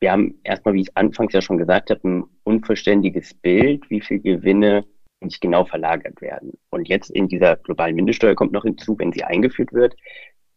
wir 0.00 0.10
haben 0.10 0.40
erstmal, 0.42 0.74
wie 0.74 0.82
ich 0.82 0.96
anfangs 0.96 1.32
ja 1.34 1.40
schon 1.40 1.58
gesagt 1.58 1.90
habe, 1.90 2.00
ein 2.08 2.24
unvollständiges 2.42 3.32
Bild, 3.34 3.88
wie 3.90 4.00
viel 4.00 4.18
Gewinne 4.18 4.84
nicht 5.20 5.40
genau 5.40 5.64
verlagert 5.64 6.20
werden. 6.20 6.52
Und 6.70 6.88
jetzt 6.88 7.10
in 7.10 7.28
dieser 7.28 7.56
globalen 7.56 7.96
Mindeststeuer 7.96 8.34
kommt 8.34 8.52
noch 8.52 8.64
hinzu, 8.64 8.98
wenn 8.98 9.12
sie 9.12 9.24
eingeführt 9.24 9.72
wird, 9.72 9.94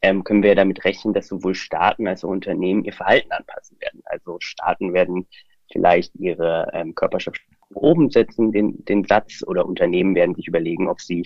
ähm, 0.02 0.24
können 0.24 0.44
wir 0.44 0.56
damit 0.56 0.84
rechnen, 0.86 1.14
dass 1.14 1.28
sowohl 1.28 1.56
Staaten 1.56 2.08
als 2.08 2.24
auch 2.24 2.30
Unternehmen 2.30 2.84
ihr 2.84 2.94
Verhalten 2.94 3.32
anpassen 3.32 3.78
werden. 3.80 4.02
Also 4.06 4.38
Staaten 4.40 4.94
werden 4.94 5.28
vielleicht 5.72 6.16
ihre 6.16 6.70
ähm, 6.74 6.96
Körperschaft 6.96 7.42
oben 7.74 8.10
setzen, 8.10 8.52
den, 8.52 8.84
den 8.86 9.04
Satz, 9.06 9.44
oder 9.46 9.66
Unternehmen 9.66 10.16
werden 10.16 10.36
sich 10.36 10.48
überlegen, 10.48 10.88
ob 10.88 11.02
sie 11.02 11.26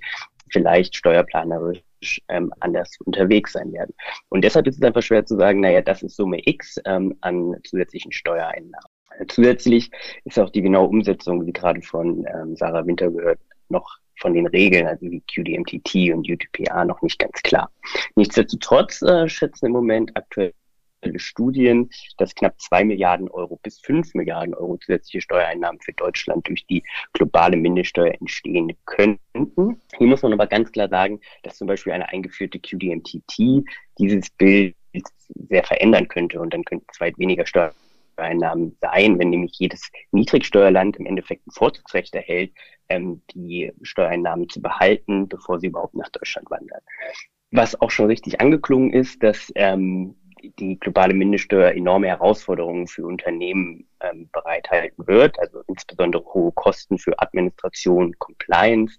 vielleicht 0.49 0.95
steuerplanerisch 0.95 1.81
ähm, 2.27 2.53
anders 2.59 2.97
unterwegs 3.05 3.53
sein 3.53 3.71
werden. 3.73 3.93
Und 4.29 4.43
deshalb 4.43 4.67
ist 4.67 4.77
es 4.77 4.81
einfach 4.81 5.03
schwer 5.03 5.25
zu 5.25 5.37
sagen, 5.37 5.61
naja, 5.61 5.81
das 5.81 6.01
ist 6.01 6.15
Summe 6.15 6.39
X 6.45 6.79
ähm, 6.85 7.15
an 7.21 7.55
zusätzlichen 7.63 8.11
Steuereinnahmen. 8.11 8.90
Zusätzlich 9.27 9.91
ist 10.25 10.39
auch 10.39 10.49
die 10.49 10.61
genaue 10.61 10.87
Umsetzung, 10.87 11.45
wie 11.45 11.53
gerade 11.53 11.81
von 11.81 12.25
ähm, 12.33 12.55
Sarah 12.55 12.85
Winter 12.85 13.11
gehört, 13.11 13.39
noch 13.69 13.97
von 14.19 14.33
den 14.33 14.47
Regeln, 14.47 14.87
also 14.87 15.09
wie 15.09 15.21
QDMTT 15.21 16.13
und 16.13 16.29
UTPA, 16.29 16.85
noch 16.85 17.01
nicht 17.01 17.19
ganz 17.19 17.41
klar. 17.41 17.71
Nichtsdestotrotz 18.15 19.01
äh, 19.01 19.27
schätzen 19.27 19.67
im 19.67 19.71
Moment 19.71 20.15
aktuell 20.15 20.53
Studien, 21.15 21.89
dass 22.17 22.35
knapp 22.35 22.59
zwei 22.61 22.83
Milliarden 22.83 23.27
Euro 23.29 23.59
bis 23.63 23.79
fünf 23.79 24.13
Milliarden 24.13 24.53
Euro 24.53 24.77
zusätzliche 24.77 25.21
Steuereinnahmen 25.21 25.81
für 25.81 25.93
Deutschland 25.93 26.47
durch 26.47 26.65
die 26.67 26.83
globale 27.13 27.57
Mindeststeuer 27.57 28.13
entstehen 28.19 28.71
könnten. 28.85 29.81
Hier 29.97 30.07
muss 30.07 30.21
man 30.21 30.33
aber 30.33 30.47
ganz 30.47 30.71
klar 30.71 30.89
sagen, 30.89 31.19
dass 31.43 31.57
zum 31.57 31.67
Beispiel 31.67 31.93
eine 31.93 32.09
eingeführte 32.09 32.59
QDMTT 32.59 33.65
dieses 33.97 34.29
Bild 34.29 34.75
sehr 35.49 35.63
verändern 35.63 36.07
könnte 36.07 36.39
und 36.39 36.53
dann 36.53 36.63
könnten 36.63 36.85
es 36.91 36.99
weit 36.99 37.17
weniger 37.17 37.45
Steuereinnahmen 38.21 38.77
sein, 38.81 39.19
wenn 39.19 39.29
nämlich 39.29 39.53
jedes 39.57 39.89
Niedrigsteuerland 40.11 40.97
im 40.97 41.05
Endeffekt 41.05 41.47
ein 41.47 41.51
Vorzugsrecht 41.51 42.13
erhält, 42.13 42.51
ähm, 42.89 43.21
die 43.33 43.71
Steuereinnahmen 43.81 44.47
zu 44.49 44.61
behalten, 44.61 45.27
bevor 45.27 45.59
sie 45.59 45.67
überhaupt 45.67 45.95
nach 45.95 46.09
Deutschland 46.09 46.49
wandern. 46.51 46.81
Was 47.51 47.79
auch 47.81 47.91
schon 47.91 48.07
richtig 48.07 48.39
angeklungen 48.39 48.93
ist, 48.93 49.23
dass 49.23 49.51
ähm, 49.55 50.15
die 50.59 50.79
globale 50.79 51.13
Mindeststeuer 51.13 51.71
enorme 51.71 52.07
Herausforderungen 52.07 52.87
für 52.87 53.05
Unternehmen 53.05 53.87
ähm, 54.01 54.29
bereithalten 54.31 55.05
wird, 55.07 55.39
also 55.39 55.61
insbesondere 55.67 56.23
hohe 56.33 56.51
Kosten 56.53 56.97
für 56.97 57.19
Administration, 57.19 58.17
Compliance. 58.19 58.97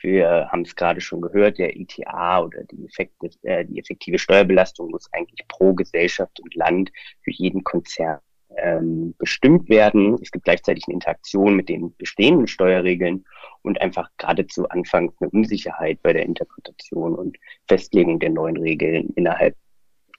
Wir 0.00 0.48
haben 0.52 0.62
es 0.62 0.76
gerade 0.76 1.00
schon 1.00 1.22
gehört, 1.22 1.58
der 1.58 1.76
ETA 1.76 2.42
oder 2.42 2.62
die, 2.64 2.84
Effekte, 2.84 3.30
äh, 3.42 3.64
die 3.64 3.78
effektive 3.78 4.18
Steuerbelastung 4.18 4.90
muss 4.90 5.10
eigentlich 5.12 5.48
pro 5.48 5.72
Gesellschaft 5.72 6.38
und 6.40 6.54
Land 6.54 6.92
für 7.22 7.32
jeden 7.32 7.64
Konzern 7.64 8.20
ähm, 8.64 9.14
bestimmt 9.18 9.68
werden. 9.68 10.18
Es 10.22 10.30
gibt 10.30 10.44
gleichzeitig 10.44 10.84
eine 10.86 10.94
Interaktion 10.94 11.54
mit 11.54 11.68
den 11.68 11.94
bestehenden 11.96 12.46
Steuerregeln 12.46 13.24
und 13.62 13.80
einfach 13.80 14.08
geradezu 14.16 14.68
anfangs 14.68 15.14
eine 15.20 15.30
Unsicherheit 15.30 16.02
bei 16.02 16.12
der 16.12 16.24
Interpretation 16.24 17.14
und 17.14 17.36
Festlegung 17.68 18.18
der 18.18 18.30
neuen 18.30 18.56
Regeln 18.56 19.10
innerhalb 19.16 19.54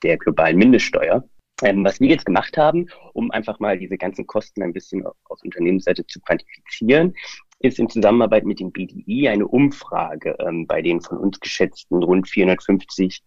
der 0.04 0.18
globalen 0.18 0.58
Mindeststeuer. 0.58 1.24
Ähm, 1.64 1.84
was 1.86 2.00
wir 2.00 2.10
jetzt 2.10 2.26
gemacht 2.26 2.58
haben, 2.58 2.88
um 3.14 3.32
einfach 3.32 3.60
mal 3.60 3.80
diese 3.80 3.98
ganzen 3.98 4.28
Kosten 4.28 4.62
ein 4.62 4.74
bisschen 4.74 5.06
aus 5.06 5.42
Unternehmensseite 5.44 6.06
zu 6.06 6.20
quantifizieren, 6.20 7.14
ist 7.60 7.80
in 7.80 7.90
Zusammenarbeit 7.90 8.46
mit 8.46 8.60
dem 8.60 8.72
BDI 8.72 9.30
eine 9.30 9.48
Umfrage 9.48 10.36
ähm, 10.40 10.68
bei 10.68 10.82
den 10.82 11.02
von 11.02 11.18
uns 11.18 11.40
geschätzten 11.40 12.04
rund 12.04 12.30
450 12.30 13.24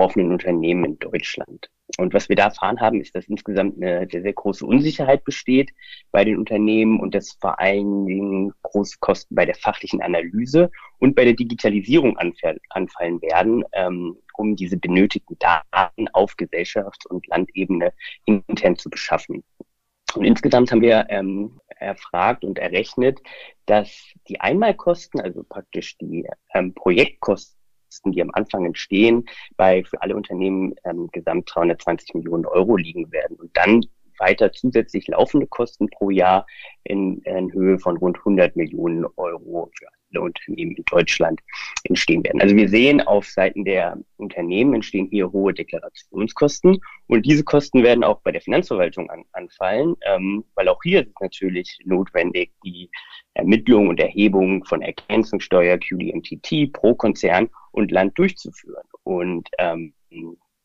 betroffenen 0.00 0.32
Unternehmen 0.32 0.84
in 0.84 0.98
Deutschland 0.98 1.68
und 1.98 2.14
was 2.14 2.28
wir 2.28 2.36
da 2.36 2.44
erfahren 2.44 2.80
haben, 2.80 3.00
ist, 3.00 3.14
dass 3.14 3.26
insgesamt 3.26 3.76
eine 3.76 4.08
sehr, 4.10 4.22
sehr 4.22 4.32
große 4.32 4.64
Unsicherheit 4.64 5.24
besteht 5.24 5.72
bei 6.10 6.24
den 6.24 6.38
Unternehmen 6.38 7.00
und 7.00 7.14
dass 7.14 7.32
vor 7.40 7.58
allen 7.58 8.06
Dingen 8.06 8.52
große 8.62 8.96
Kosten 9.00 9.34
bei 9.34 9.44
der 9.44 9.54
fachlichen 9.54 10.00
Analyse 10.00 10.70
und 10.98 11.14
bei 11.14 11.24
der 11.24 11.34
Digitalisierung 11.34 12.16
anfallen 12.16 13.20
werden, 13.20 13.64
ähm, 13.72 14.16
um 14.34 14.56
diese 14.56 14.78
benötigten 14.78 15.36
Daten 15.38 16.08
auf 16.12 16.34
Gesellschafts- 16.36 17.06
und 17.06 17.26
Landebene 17.26 17.92
intern 18.24 18.76
zu 18.76 18.88
beschaffen. 18.88 19.44
Und 20.14 20.24
insgesamt 20.24 20.72
haben 20.72 20.80
wir 20.80 21.06
ähm, 21.10 21.60
erfragt 21.76 22.44
und 22.44 22.58
errechnet, 22.58 23.20
dass 23.66 23.90
die 24.28 24.40
Einmalkosten, 24.40 25.20
also 25.20 25.44
praktisch 25.44 25.98
die 25.98 26.26
ähm, 26.54 26.74
Projektkosten, 26.74 27.59
Kosten, 27.90 28.12
die 28.12 28.22
am 28.22 28.30
Anfang 28.32 28.64
entstehen, 28.64 29.26
bei 29.56 29.82
für 29.82 30.00
alle 30.00 30.14
Unternehmen 30.14 30.74
ähm, 30.84 31.08
gesamt 31.10 31.50
320 31.52 32.14
Millionen 32.14 32.46
Euro 32.46 32.76
liegen 32.76 33.10
werden 33.10 33.36
und 33.36 33.50
dann 33.56 33.84
weiter 34.18 34.52
zusätzlich 34.52 35.08
laufende 35.08 35.46
Kosten 35.46 35.88
pro 35.88 36.10
Jahr 36.10 36.46
in, 36.84 37.18
in 37.22 37.52
Höhe 37.52 37.78
von 37.78 37.96
rund 37.96 38.18
100 38.18 38.54
Millionen 38.54 39.06
Euro 39.16 39.70
für 39.76 39.88
alle 40.12 40.22
Unternehmen 40.22 40.76
in 40.76 40.84
Deutschland 40.84 41.40
entstehen 41.84 42.22
werden. 42.22 42.40
Also 42.40 42.54
wir 42.54 42.68
sehen, 42.68 43.00
auf 43.00 43.26
Seiten 43.26 43.64
der 43.64 43.96
Unternehmen 44.18 44.74
entstehen 44.74 45.08
hier 45.10 45.32
hohe 45.32 45.54
Deklarationskosten 45.54 46.78
und 47.06 47.26
diese 47.26 47.44
Kosten 47.44 47.82
werden 47.82 48.04
auch 48.04 48.20
bei 48.20 48.30
der 48.30 48.42
Finanzverwaltung 48.42 49.08
an, 49.10 49.24
anfallen, 49.32 49.96
ähm, 50.04 50.44
weil 50.54 50.68
auch 50.68 50.80
hier 50.82 51.00
ist 51.00 51.20
natürlich 51.20 51.78
notwendig, 51.84 52.52
die 52.64 52.90
Ermittlung 53.34 53.88
und 53.88 53.98
Erhebung 54.00 54.64
von 54.64 54.82
Ergänzungssteuer, 54.82 55.78
QDMTT 55.78 56.72
pro 56.72 56.94
Konzern 56.94 57.48
und 57.72 57.90
Land 57.90 58.18
durchzuführen. 58.18 58.84
Und 59.04 59.48
ähm, 59.58 59.94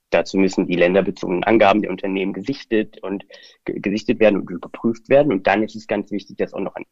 dazu 0.09 0.37
müssen 0.37 0.67
die 0.67 0.75
länderbezogenen 0.75 1.43
Angaben 1.43 1.81
der 1.81 1.91
Unternehmen 1.91 2.33
gesichtet 2.33 3.01
und 3.03 3.25
gesichtet 3.65 4.19
werden 4.19 4.41
und 4.41 4.49
überprüft 4.49 5.09
werden. 5.09 5.31
Und 5.31 5.47
dann 5.47 5.63
ist 5.63 5.75
es 5.75 5.87
ganz 5.87 6.11
wichtig, 6.11 6.37
dass 6.37 6.53
auch 6.53 6.59
noch 6.59 6.75
ein 6.75 6.85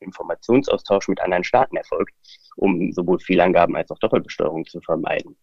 Informationsaustausch 0.00 1.08
mit 1.08 1.20
anderen 1.20 1.44
Staaten 1.44 1.76
erfolgt, 1.76 2.14
um 2.56 2.92
sowohl 2.92 3.18
Fehlangaben 3.18 3.76
als 3.76 3.90
auch 3.90 3.98
Doppelbesteuerung 3.98 4.66
zu 4.66 4.80
vermeiden. 4.80 5.36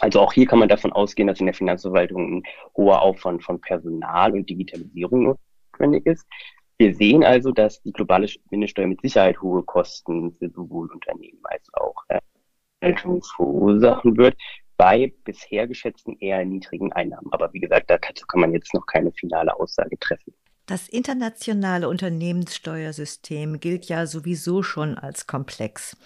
Also 0.00 0.20
auch 0.20 0.32
hier 0.32 0.46
kann 0.46 0.58
man 0.58 0.68
davon 0.68 0.92
ausgehen, 0.92 1.28
dass 1.28 1.40
in 1.40 1.46
der 1.46 1.54
Finanzverwaltung 1.54 2.38
ein 2.38 2.42
hoher 2.76 3.00
Aufwand 3.02 3.44
von 3.44 3.60
Personal 3.60 4.32
und 4.32 4.50
Digitalisierung 4.50 5.36
notwendig 5.72 6.06
ist. 6.06 6.26
Wir 6.76 6.94
sehen 6.94 7.22
also, 7.22 7.52
dass 7.52 7.80
die 7.82 7.92
globale 7.92 8.28
Mindeststeuer 8.50 8.88
mit 8.88 9.00
Sicherheit 9.00 9.40
hohe 9.40 9.62
Kosten 9.62 10.32
für 10.32 10.50
sowohl 10.50 10.90
Unternehmen 10.90 11.38
als 11.44 11.72
auch 11.74 11.94
Verwaltung 12.84 13.22
verursachen 13.22 14.16
wird, 14.16 14.36
bei 14.76 15.12
bisher 15.24 15.66
geschätzten 15.66 16.18
eher 16.18 16.44
niedrigen 16.44 16.92
Einnahmen. 16.92 17.32
Aber 17.32 17.52
wie 17.52 17.60
gesagt, 17.60 17.90
dazu 17.90 18.26
kann 18.26 18.40
man 18.40 18.52
jetzt 18.52 18.74
noch 18.74 18.86
keine 18.86 19.12
finale 19.12 19.58
Aussage 19.58 19.98
treffen. 19.98 20.34
Das 20.66 20.88
internationale 20.88 21.88
Unternehmenssteuersystem 21.88 23.60
gilt 23.60 23.86
ja 23.86 24.06
sowieso 24.06 24.62
schon 24.62 24.96
als 24.96 25.26
komplex. 25.26 25.96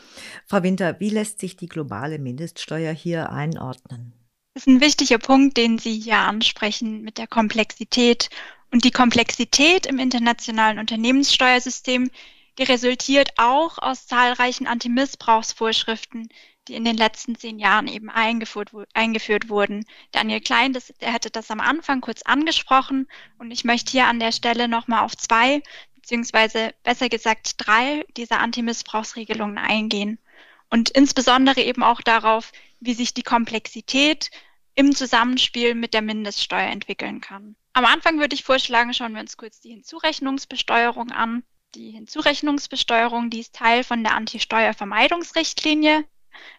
Frau 0.46 0.62
Winter, 0.64 0.98
wie 0.98 1.10
lässt 1.10 1.38
sich 1.38 1.56
die 1.56 1.68
globale 1.68 2.18
Mindeststeuer 2.18 2.92
hier 2.92 3.30
einordnen? 3.30 4.12
Das 4.54 4.66
ist 4.66 4.66
ein 4.66 4.80
wichtiger 4.80 5.18
Punkt, 5.18 5.56
den 5.56 5.78
Sie 5.78 6.00
hier 6.00 6.18
ansprechen 6.18 7.02
mit 7.02 7.18
der 7.18 7.28
Komplexität. 7.28 8.30
Und 8.72 8.84
die 8.84 8.90
Komplexität 8.90 9.86
im 9.86 9.98
internationalen 9.98 10.80
Unternehmenssteuersystem, 10.80 12.10
die 12.58 12.64
resultiert 12.64 13.30
auch 13.36 13.78
aus 13.78 14.08
zahlreichen 14.08 14.66
Antimissbrauchsvorschriften, 14.66 16.28
die 16.68 16.74
in 16.74 16.84
den 16.84 16.96
letzten 16.96 17.34
zehn 17.34 17.58
Jahren 17.58 17.88
eben 17.88 18.10
eingeführt, 18.10 18.70
eingeführt 18.94 19.48
wurden. 19.48 19.84
Daniel 20.12 20.40
Klein, 20.40 20.72
das, 20.72 20.92
der 21.00 21.12
hatte 21.12 21.30
das 21.30 21.50
am 21.50 21.60
Anfang 21.60 22.00
kurz 22.00 22.22
angesprochen 22.22 23.08
und 23.38 23.50
ich 23.50 23.64
möchte 23.64 23.92
hier 23.92 24.06
an 24.06 24.20
der 24.20 24.32
Stelle 24.32 24.68
nochmal 24.68 25.04
auf 25.04 25.16
zwei, 25.16 25.62
beziehungsweise 25.94 26.74
besser 26.84 27.08
gesagt 27.08 27.54
drei 27.58 28.04
dieser 28.16 28.40
Antimissbrauchsregelungen 28.40 29.58
eingehen 29.58 30.18
und 30.70 30.90
insbesondere 30.90 31.62
eben 31.62 31.82
auch 31.82 32.00
darauf, 32.00 32.52
wie 32.80 32.94
sich 32.94 33.14
die 33.14 33.22
Komplexität 33.22 34.30
im 34.74 34.94
Zusammenspiel 34.94 35.74
mit 35.74 35.94
der 35.94 36.02
Mindeststeuer 36.02 36.70
entwickeln 36.70 37.20
kann. 37.20 37.56
Am 37.72 37.84
Anfang 37.84 38.20
würde 38.20 38.34
ich 38.34 38.44
vorschlagen, 38.44 38.94
schauen 38.94 39.12
wir 39.14 39.20
uns 39.20 39.36
kurz 39.36 39.60
die 39.60 39.70
Hinzurechnungsbesteuerung 39.70 41.10
an. 41.10 41.42
Die 41.74 41.90
Hinzurechnungsbesteuerung, 41.90 43.28
die 43.30 43.40
ist 43.40 43.54
Teil 43.54 43.84
von 43.84 44.02
der 44.02 44.14
Anti-Steuervermeidungsrichtlinie 44.14 46.04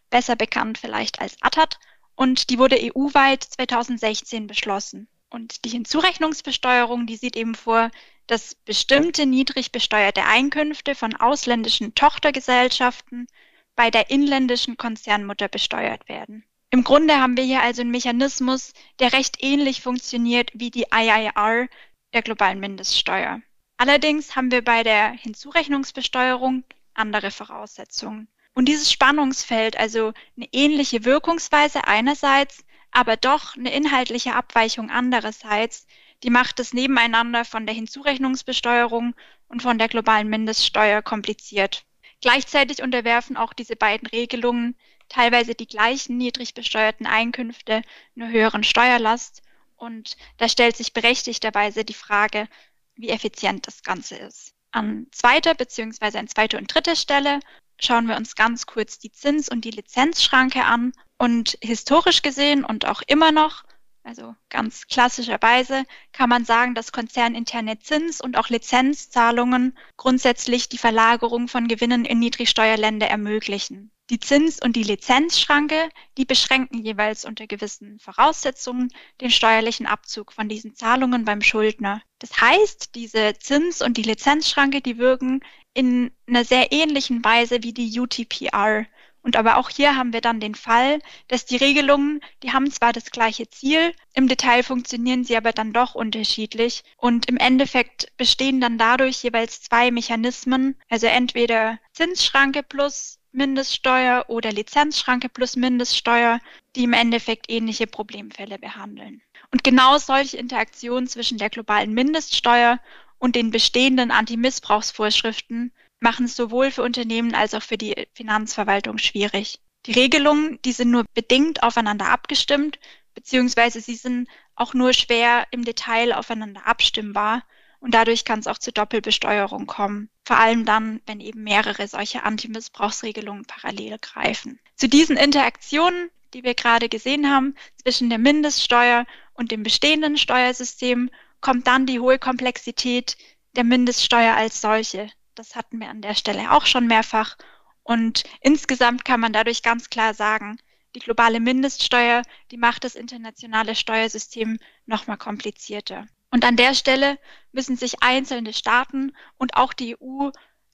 besser 0.09 0.35
bekannt 0.35 0.77
vielleicht 0.77 1.21
als 1.21 1.41
ATAT, 1.41 1.79
und 2.15 2.49
die 2.49 2.59
wurde 2.59 2.77
EU-weit 2.77 3.43
2016 3.43 4.47
beschlossen. 4.47 5.07
Und 5.29 5.63
die 5.63 5.69
Hinzurechnungsbesteuerung, 5.69 7.05
die 7.05 7.15
sieht 7.15 7.37
eben 7.37 7.55
vor, 7.55 7.91
dass 8.27 8.55
bestimmte 8.55 9.25
niedrig 9.25 9.71
besteuerte 9.71 10.25
Einkünfte 10.25 10.95
von 10.95 11.15
ausländischen 11.15 11.95
Tochtergesellschaften 11.95 13.27
bei 13.75 13.89
der 13.89 14.09
inländischen 14.09 14.75
Konzernmutter 14.75 15.47
besteuert 15.47 16.09
werden. 16.09 16.43
Im 16.71 16.83
Grunde 16.83 17.19
haben 17.19 17.37
wir 17.37 17.43
hier 17.43 17.61
also 17.61 17.81
einen 17.81 17.91
Mechanismus, 17.91 18.73
der 18.99 19.13
recht 19.13 19.37
ähnlich 19.41 19.81
funktioniert 19.81 20.51
wie 20.53 20.69
die 20.69 20.87
IIR 20.93 21.67
der 22.13 22.21
globalen 22.21 22.59
Mindeststeuer. 22.59 23.41
Allerdings 23.77 24.35
haben 24.35 24.51
wir 24.51 24.63
bei 24.63 24.83
der 24.83 25.11
Hinzurechnungsbesteuerung 25.11 26.63
andere 26.93 27.31
Voraussetzungen. 27.31 28.27
Und 28.53 28.65
dieses 28.65 28.91
Spannungsfeld, 28.91 29.77
also 29.77 30.13
eine 30.35 30.47
ähnliche 30.51 31.05
Wirkungsweise 31.05 31.85
einerseits, 31.85 32.63
aber 32.91 33.17
doch 33.17 33.55
eine 33.55 33.71
inhaltliche 33.71 34.35
Abweichung 34.35 34.89
andererseits, 34.89 35.85
die 36.23 36.29
macht 36.29 36.59
das 36.59 36.73
Nebeneinander 36.73 37.45
von 37.45 37.65
der 37.65 37.75
Hinzurechnungsbesteuerung 37.75 39.15
und 39.47 39.61
von 39.61 39.77
der 39.77 39.87
globalen 39.87 40.27
Mindeststeuer 40.27 41.01
kompliziert. 41.01 41.85
Gleichzeitig 42.21 42.81
unterwerfen 42.81 43.37
auch 43.37 43.53
diese 43.53 43.75
beiden 43.75 44.07
Regelungen 44.07 44.75
teilweise 45.07 45.55
die 45.55 45.67
gleichen 45.67 46.17
niedrig 46.17 46.53
besteuerten 46.53 47.07
Einkünfte 47.07 47.81
einer 48.15 48.29
höheren 48.29 48.63
Steuerlast. 48.63 49.41
Und 49.77 50.17
da 50.37 50.49
stellt 50.49 50.75
sich 50.75 50.93
berechtigterweise 50.93 51.85
die 51.85 51.93
Frage, 51.93 52.47
wie 52.95 53.09
effizient 53.09 53.65
das 53.65 53.83
Ganze 53.83 54.17
ist. 54.17 54.53
An 54.71 55.07
zweiter 55.11 55.55
beziehungsweise 55.55 56.19
an 56.19 56.27
zweiter 56.27 56.57
und 56.57 56.73
dritter 56.73 56.95
Stelle 56.95 57.39
schauen 57.79 58.07
wir 58.07 58.17
uns 58.17 58.35
ganz 58.35 58.65
kurz 58.65 58.99
die 58.99 59.11
Zins- 59.11 59.49
und 59.49 59.65
die 59.65 59.71
Lizenzschranke 59.71 60.65
an. 60.65 60.93
Und 61.17 61.57
historisch 61.61 62.21
gesehen 62.21 62.63
und 62.63 62.85
auch 62.85 63.01
immer 63.07 63.31
noch, 63.31 63.63
also 64.03 64.35
ganz 64.49 64.87
klassischerweise, 64.87 65.83
kann 66.13 66.29
man 66.29 66.45
sagen, 66.45 66.75
dass 66.75 66.91
konzerninterne 66.91 67.79
Zins- 67.79 68.21
und 68.21 68.37
auch 68.37 68.49
Lizenzzahlungen 68.49 69.77
grundsätzlich 69.97 70.69
die 70.69 70.77
Verlagerung 70.77 71.47
von 71.47 71.67
Gewinnen 71.67 72.05
in 72.05 72.19
Niedrigsteuerländer 72.19 73.07
ermöglichen. 73.07 73.91
Die 74.09 74.19
Zins- 74.19 74.59
und 74.59 74.75
die 74.75 74.83
Lizenzschranke, 74.83 75.89
die 76.17 76.25
beschränken 76.25 76.83
jeweils 76.83 77.25
unter 77.25 77.45
gewissen 77.45 77.99
Voraussetzungen 77.99 78.91
den 79.21 79.29
steuerlichen 79.29 79.85
Abzug 79.85 80.33
von 80.33 80.49
diesen 80.49 80.73
Zahlungen 80.73 81.25
beim 81.25 81.43
Schuldner. 81.43 82.01
Das 82.17 82.41
heißt, 82.41 82.95
diese 82.95 83.35
Zins- 83.39 83.83
und 83.83 83.97
die 83.97 84.03
Lizenzschranke, 84.03 84.81
die 84.81 84.97
wirken 84.97 85.41
in 85.75 86.11
einer 86.25 86.43
sehr 86.43 86.71
ähnlichen 86.71 87.23
Weise 87.23 87.61
wie 87.61 87.71
die 87.71 87.99
UTPR. 87.99 88.87
Und 89.21 89.35
aber 89.35 89.57
auch 89.57 89.69
hier 89.69 89.95
haben 89.95 90.11
wir 90.11 90.21
dann 90.21 90.39
den 90.39 90.55
Fall, 90.55 91.01
dass 91.27 91.45
die 91.45 91.57
Regelungen, 91.57 92.21
die 92.41 92.51
haben 92.51 92.71
zwar 92.71 92.93
das 92.93 93.11
gleiche 93.11 93.47
Ziel, 93.49 93.93
im 94.13 94.27
Detail 94.27 94.63
funktionieren 94.63 95.23
sie 95.23 95.37
aber 95.37 95.51
dann 95.51 95.71
doch 95.71 95.93
unterschiedlich. 95.93 96.83
Und 96.97 97.27
im 97.27 97.37
Endeffekt 97.37 98.11
bestehen 98.17 98.59
dann 98.59 98.79
dadurch 98.79 99.21
jeweils 99.21 99.61
zwei 99.61 99.91
Mechanismen, 99.91 100.77
also 100.89 101.05
entweder 101.05 101.79
Zinsschranke 101.93 102.63
plus 102.63 103.18
Mindeststeuer 103.31 104.25
oder 104.27 104.51
Lizenzschranke 104.51 105.29
plus 105.29 105.55
Mindeststeuer, 105.55 106.39
die 106.75 106.83
im 106.83 106.93
Endeffekt 106.93 107.49
ähnliche 107.49 107.87
Problemfälle 107.87 108.57
behandeln. 108.57 109.21
Und 109.51 109.63
genau 109.63 109.97
solche 109.97 110.37
Interaktionen 110.37 111.07
zwischen 111.07 111.37
der 111.37 111.49
globalen 111.49 111.93
Mindeststeuer 111.93 112.79
und 113.17 113.35
den 113.35 113.51
bestehenden 113.51 114.11
Anti-Missbrauchsvorschriften 114.11 115.71
machen 115.99 116.25
es 116.25 116.35
sowohl 116.35 116.71
für 116.71 116.83
Unternehmen 116.83 117.35
als 117.35 117.53
auch 117.53 117.63
für 117.63 117.77
die 117.77 118.07
Finanzverwaltung 118.13 118.97
schwierig. 118.97 119.59
Die 119.85 119.91
Regelungen, 119.91 120.59
die 120.63 120.71
sind 120.71 120.91
nur 120.91 121.05
bedingt 121.13 121.63
aufeinander 121.63 122.07
abgestimmt, 122.07 122.79
beziehungsweise 123.13 123.81
sie 123.81 123.95
sind 123.95 124.27
auch 124.55 124.73
nur 124.73 124.93
schwer 124.93 125.47
im 125.51 125.63
Detail 125.63 126.13
aufeinander 126.13 126.65
abstimmbar 126.65 127.43
und 127.79 127.93
dadurch 127.93 128.25
kann 128.25 128.39
es 128.39 128.47
auch 128.47 128.57
zu 128.57 128.71
Doppelbesteuerung 128.71 129.67
kommen. 129.67 130.09
Vor 130.29 130.37
allem 130.37 130.63
dann, 130.63 131.01
wenn 131.07 131.21
eben 131.21 131.41
mehrere 131.41 131.87
solche 131.87 132.21
Anti-Missbrauchsregelungen 132.21 133.45
parallel 133.45 133.97
greifen. 133.97 134.59
Zu 134.75 134.87
diesen 134.87 135.17
Interaktionen, 135.17 136.11
die 136.35 136.43
wir 136.43 136.53
gerade 136.53 136.87
gesehen 136.87 137.31
haben, 137.31 137.55
zwischen 137.81 138.11
der 138.11 138.19
Mindeststeuer 138.19 139.07
und 139.33 139.49
dem 139.49 139.63
bestehenden 139.63 140.19
Steuersystem 140.19 141.09
kommt 141.41 141.65
dann 141.65 141.87
die 141.87 141.99
hohe 141.99 142.19
Komplexität 142.19 143.17
der 143.55 143.63
Mindeststeuer 143.63 144.35
als 144.35 144.61
solche. 144.61 145.09
Das 145.33 145.55
hatten 145.55 145.79
wir 145.79 145.89
an 145.89 146.03
der 146.03 146.13
Stelle 146.13 146.51
auch 146.51 146.67
schon 146.67 146.85
mehrfach. 146.85 147.35
Und 147.81 148.21
insgesamt 148.39 149.05
kann 149.05 149.21
man 149.21 149.33
dadurch 149.33 149.63
ganz 149.63 149.89
klar 149.89 150.13
sagen, 150.13 150.59
die 150.93 150.99
globale 150.99 151.39
Mindeststeuer, 151.39 152.21
die 152.51 152.57
macht 152.57 152.83
das 152.83 152.93
internationale 152.93 153.73
Steuersystem 153.73 154.59
nochmal 154.85 155.17
komplizierter. 155.17 156.05
Und 156.31 156.45
an 156.45 156.55
der 156.55 156.73
Stelle 156.73 157.17
müssen 157.51 157.75
sich 157.75 158.01
einzelne 158.01 158.53
Staaten 158.53 159.15
und 159.37 159.55
auch 159.55 159.73
die 159.73 159.95
EU 159.99 160.29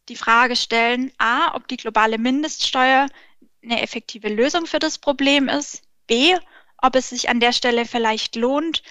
die 0.09 0.15
Frage 0.15 0.55
stellen, 0.55 1.11
a, 1.17 1.55
ob 1.55 1.67
die 1.67 1.77
globale 1.77 2.17
Mindeststeuer 2.17 3.07
eine 3.63 3.81
effektive 3.81 4.29
Lösung 4.29 4.65
für 4.65 4.79
das 4.79 4.99
Problem 4.99 5.47
ist, 5.49 5.83
b, 6.07 6.35
ob 6.77 6.95
es 6.95 7.09
sich 7.09 7.29
an 7.29 7.39
der 7.39 7.53
Stelle 7.53 7.85
vielleicht 7.85 8.35
lohnt, 8.35 8.83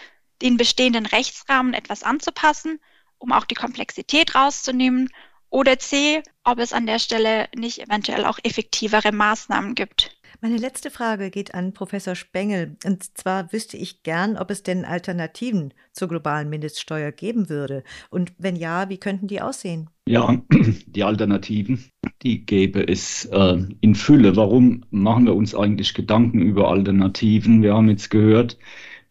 den 0.42 0.56
bestehenden 0.56 1.06
Rechtsrahmen 1.06 1.74
etwas 1.74 2.02
anzupassen, 2.02 2.80
um 3.18 3.32
auch 3.32 3.44
die 3.44 3.54
Komplexität 3.54 4.34
rauszunehmen, 4.34 5.10
oder 5.50 5.78
C, 5.78 6.20
ob 6.42 6.58
es 6.58 6.72
an 6.72 6.86
der 6.86 6.98
Stelle 6.98 7.48
nicht 7.54 7.78
eventuell 7.78 8.24
auch 8.24 8.40
effektivere 8.42 9.12
Maßnahmen 9.12 9.76
gibt. 9.76 10.18
Meine 10.40 10.56
letzte 10.56 10.90
Frage 10.90 11.30
geht 11.30 11.54
an 11.54 11.72
Professor 11.72 12.14
Spengel. 12.14 12.76
Und 12.84 13.16
zwar 13.16 13.52
wüsste 13.52 13.76
ich 13.76 14.02
gern, 14.02 14.36
ob 14.36 14.50
es 14.50 14.62
denn 14.62 14.84
Alternativen 14.84 15.72
zur 15.92 16.08
globalen 16.08 16.48
Mindeststeuer 16.50 17.12
geben 17.12 17.48
würde. 17.48 17.84
Und 18.10 18.32
wenn 18.38 18.56
ja, 18.56 18.88
wie 18.88 18.98
könnten 18.98 19.28
die 19.28 19.40
aussehen? 19.40 19.90
Ja, 20.08 20.42
die 20.86 21.04
Alternativen, 21.04 21.84
die 22.22 22.44
gäbe 22.44 22.86
es 22.86 23.26
äh, 23.26 23.58
in 23.80 23.94
Fülle. 23.94 24.36
Warum 24.36 24.84
machen 24.90 25.26
wir 25.26 25.34
uns 25.34 25.54
eigentlich 25.54 25.94
Gedanken 25.94 26.42
über 26.42 26.68
Alternativen? 26.68 27.62
Wir 27.62 27.74
haben 27.74 27.88
jetzt 27.88 28.10
gehört, 28.10 28.58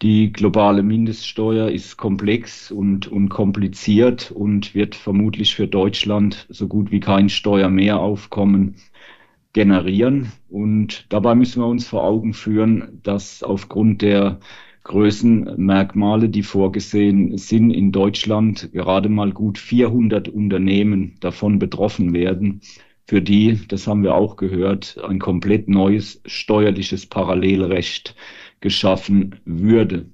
die 0.01 0.33
globale 0.33 0.83
Mindeststeuer 0.83 1.69
ist 1.69 1.95
komplex 1.95 2.71
und, 2.71 3.07
und 3.07 3.29
kompliziert 3.29 4.31
und 4.31 4.75
wird 4.75 4.95
vermutlich 4.95 5.55
für 5.55 5.67
Deutschland 5.67 6.45
so 6.49 6.67
gut 6.67 6.91
wie 6.91 6.99
kein 6.99 7.29
Steuermehraufkommen 7.29 8.75
generieren. 9.53 10.31
Und 10.49 11.05
dabei 11.09 11.35
müssen 11.35 11.61
wir 11.61 11.67
uns 11.67 11.87
vor 11.87 12.03
Augen 12.03 12.33
führen, 12.33 12.99
dass 13.03 13.43
aufgrund 13.43 14.01
der 14.01 14.39
Größenmerkmale, 14.83 16.27
die 16.27 16.43
vorgesehen 16.43 17.37
sind, 17.37 17.71
in 17.71 17.91
Deutschland 17.91 18.71
gerade 18.73 19.07
mal 19.07 19.31
gut 19.31 19.57
400 19.57 20.27
Unternehmen 20.27 21.15
davon 21.21 21.57
betroffen 21.57 22.13
werden, 22.13 22.61
für 23.07 23.21
die, 23.21 23.59
das 23.67 23.87
haben 23.87 24.03
wir 24.03 24.15
auch 24.15 24.37
gehört, 24.37 24.97
ein 25.07 25.19
komplett 25.19 25.67
neues 25.67 26.21
steuerliches 26.25 27.05
Parallelrecht 27.05 28.15
geschaffen 28.61 29.35
würde. 29.45 30.09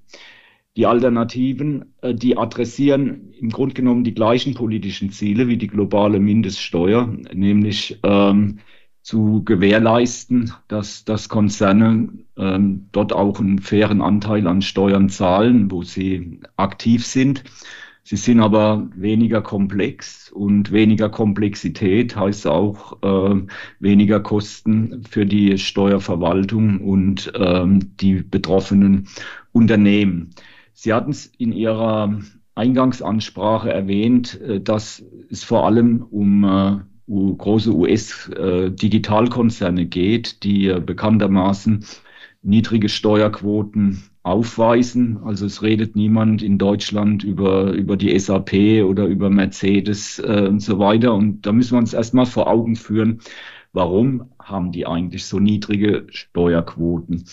Die 0.75 0.85
Alternativen, 0.85 1.93
äh, 2.01 2.13
die 2.13 2.37
adressieren 2.37 3.31
im 3.39 3.49
Grunde 3.49 3.75
genommen 3.75 4.03
die 4.03 4.13
gleichen 4.13 4.53
politischen 4.53 5.11
Ziele 5.11 5.47
wie 5.47 5.57
die 5.57 5.67
globale 5.67 6.19
Mindeststeuer, 6.19 7.07
nämlich 7.33 7.99
ähm, 8.03 8.59
zu 9.01 9.43
gewährleisten, 9.43 10.53
dass, 10.67 11.05
dass 11.05 11.29
Konzerne 11.29 12.09
ähm, 12.37 12.89
dort 12.91 13.13
auch 13.13 13.39
einen 13.39 13.59
fairen 13.59 14.01
Anteil 14.01 14.47
an 14.47 14.61
Steuern 14.61 15.09
zahlen, 15.09 15.71
wo 15.71 15.83
sie 15.83 16.41
aktiv 16.57 17.05
sind. 17.05 17.43
Sie 18.03 18.15
sind 18.15 18.39
aber 18.39 18.87
weniger 18.95 19.41
komplex 19.41 20.31
und 20.31 20.71
weniger 20.71 21.09
Komplexität 21.09 22.15
heißt 22.15 22.47
auch 22.47 23.03
äh, 23.03 23.41
weniger 23.79 24.19
Kosten 24.19 25.03
für 25.07 25.25
die 25.25 25.57
Steuerverwaltung 25.57 26.81
und 26.81 27.31
ähm, 27.35 27.95
die 27.97 28.23
betroffenen 28.23 29.07
Unternehmen. 29.51 30.31
Sie 30.73 30.93
hatten 30.93 31.11
es 31.11 31.25
in 31.25 31.51
Ihrer 31.51 32.19
Eingangsansprache 32.55 33.71
erwähnt, 33.71 34.39
äh, 34.41 34.59
dass 34.59 35.03
es 35.29 35.43
vor 35.43 35.65
allem 35.65 36.01
um 36.01 36.43
äh, 36.43 36.77
große 37.09 37.73
US-Digitalkonzerne 37.73 39.87
geht, 39.87 40.43
die 40.43 40.71
bekanntermaßen 40.85 41.83
niedrige 42.41 42.89
Steuerquoten 42.89 44.03
aufweisen. 44.23 45.17
Also 45.23 45.45
es 45.45 45.61
redet 45.61 45.95
niemand 45.95 46.41
in 46.41 46.57
Deutschland 46.57 47.23
über, 47.23 47.71
über 47.71 47.97
die 47.97 48.17
SAP 48.17 48.83
oder 48.83 49.05
über 49.05 49.29
Mercedes 49.29 50.19
äh, 50.19 50.47
und 50.47 50.61
so 50.61 50.79
weiter. 50.79 51.13
Und 51.13 51.45
da 51.45 51.51
müssen 51.51 51.73
wir 51.73 51.79
uns 51.79 51.93
erstmal 51.93 52.25
vor 52.25 52.47
Augen 52.47 52.75
führen, 52.75 53.19
warum 53.73 54.31
haben 54.41 54.71
die 54.71 54.85
eigentlich 54.85 55.25
so 55.25 55.39
niedrige 55.39 56.07
Steuerquoten? 56.09 57.25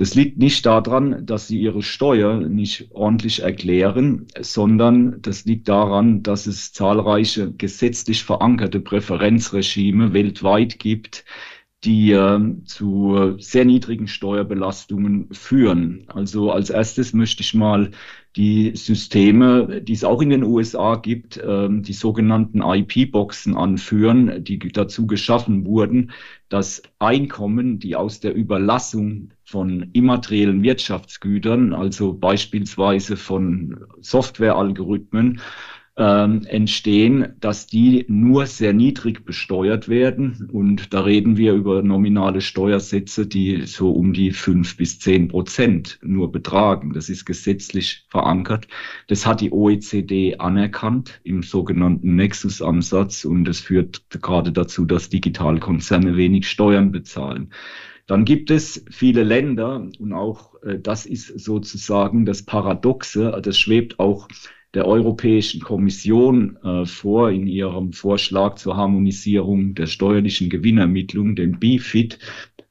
Das 0.00 0.14
liegt 0.14 0.38
nicht 0.38 0.64
daran, 0.64 1.26
dass 1.26 1.46
sie 1.46 1.60
ihre 1.60 1.82
Steuer 1.82 2.40
nicht 2.40 2.88
ordentlich 2.92 3.42
erklären, 3.42 4.28
sondern 4.40 5.20
das 5.20 5.44
liegt 5.44 5.68
daran, 5.68 6.22
dass 6.22 6.46
es 6.46 6.72
zahlreiche 6.72 7.52
gesetzlich 7.52 8.24
verankerte 8.24 8.80
Präferenzregime 8.80 10.14
weltweit 10.14 10.78
gibt, 10.78 11.26
die 11.84 12.12
äh, 12.12 12.38
zu 12.64 13.36
sehr 13.38 13.64
niedrigen 13.64 14.06
Steuerbelastungen 14.06 15.28
führen. 15.32 16.04
Also 16.08 16.50
als 16.50 16.68
erstes 16.68 17.14
möchte 17.14 17.42
ich 17.42 17.54
mal 17.54 17.90
die 18.36 18.76
Systeme, 18.76 19.80
die 19.80 19.94
es 19.94 20.04
auch 20.04 20.20
in 20.20 20.30
den 20.30 20.44
USA 20.44 20.96
gibt, 20.96 21.38
äh, 21.38 21.68
die 21.70 21.94
sogenannten 21.94 22.60
IP-Boxen 22.62 23.56
anführen, 23.56 24.44
die 24.44 24.58
dazu 24.58 25.06
geschaffen 25.06 25.64
wurden, 25.64 26.12
dass 26.50 26.82
Einkommen, 26.98 27.78
die 27.78 27.96
aus 27.96 28.20
der 28.20 28.34
Überlassung 28.34 29.30
von 29.44 29.88
immateriellen 29.94 30.62
Wirtschaftsgütern, 30.62 31.72
also 31.72 32.12
beispielsweise 32.12 33.16
von 33.16 33.86
Softwarealgorithmen, 34.00 35.40
ähm, 36.00 36.46
entstehen, 36.46 37.34
dass 37.40 37.66
die 37.66 38.06
nur 38.08 38.46
sehr 38.46 38.72
niedrig 38.72 39.26
besteuert 39.26 39.86
werden. 39.90 40.48
Und 40.50 40.94
da 40.94 41.02
reden 41.02 41.36
wir 41.36 41.52
über 41.52 41.82
nominale 41.82 42.40
Steuersätze, 42.40 43.26
die 43.26 43.66
so 43.66 43.90
um 43.90 44.14
die 44.14 44.30
fünf 44.30 44.78
bis 44.78 44.98
zehn 44.98 45.28
Prozent 45.28 45.98
nur 46.02 46.32
betragen. 46.32 46.94
Das 46.94 47.10
ist 47.10 47.26
gesetzlich 47.26 48.06
verankert. 48.08 48.66
Das 49.08 49.26
hat 49.26 49.42
die 49.42 49.52
OECD 49.52 50.36
anerkannt 50.38 51.20
im 51.22 51.42
sogenannten 51.42 52.16
Nexus-Ansatz 52.16 53.26
und 53.26 53.46
es 53.46 53.60
führt 53.60 54.02
gerade 54.08 54.52
dazu, 54.52 54.86
dass 54.86 55.10
Digitalkonzerne 55.10 56.16
wenig 56.16 56.48
Steuern 56.48 56.92
bezahlen. 56.92 57.50
Dann 58.06 58.24
gibt 58.24 58.50
es 58.50 58.86
viele 58.90 59.22
Länder 59.22 59.86
und 59.98 60.14
auch 60.14 60.54
äh, 60.62 60.78
das 60.78 61.04
ist 61.04 61.38
sozusagen 61.38 62.24
das 62.24 62.42
Paradoxe, 62.42 63.38
das 63.42 63.58
schwebt 63.58 64.00
auch 64.00 64.28
der 64.74 64.86
Europäischen 64.86 65.60
Kommission 65.60 66.56
äh, 66.62 66.86
vor 66.86 67.30
in 67.30 67.46
ihrem 67.46 67.92
Vorschlag 67.92 68.56
zur 68.56 68.76
Harmonisierung 68.76 69.74
der 69.74 69.86
steuerlichen 69.86 70.48
Gewinnermittlung, 70.48 71.34
den 71.34 71.58
BFIT, 71.58 72.18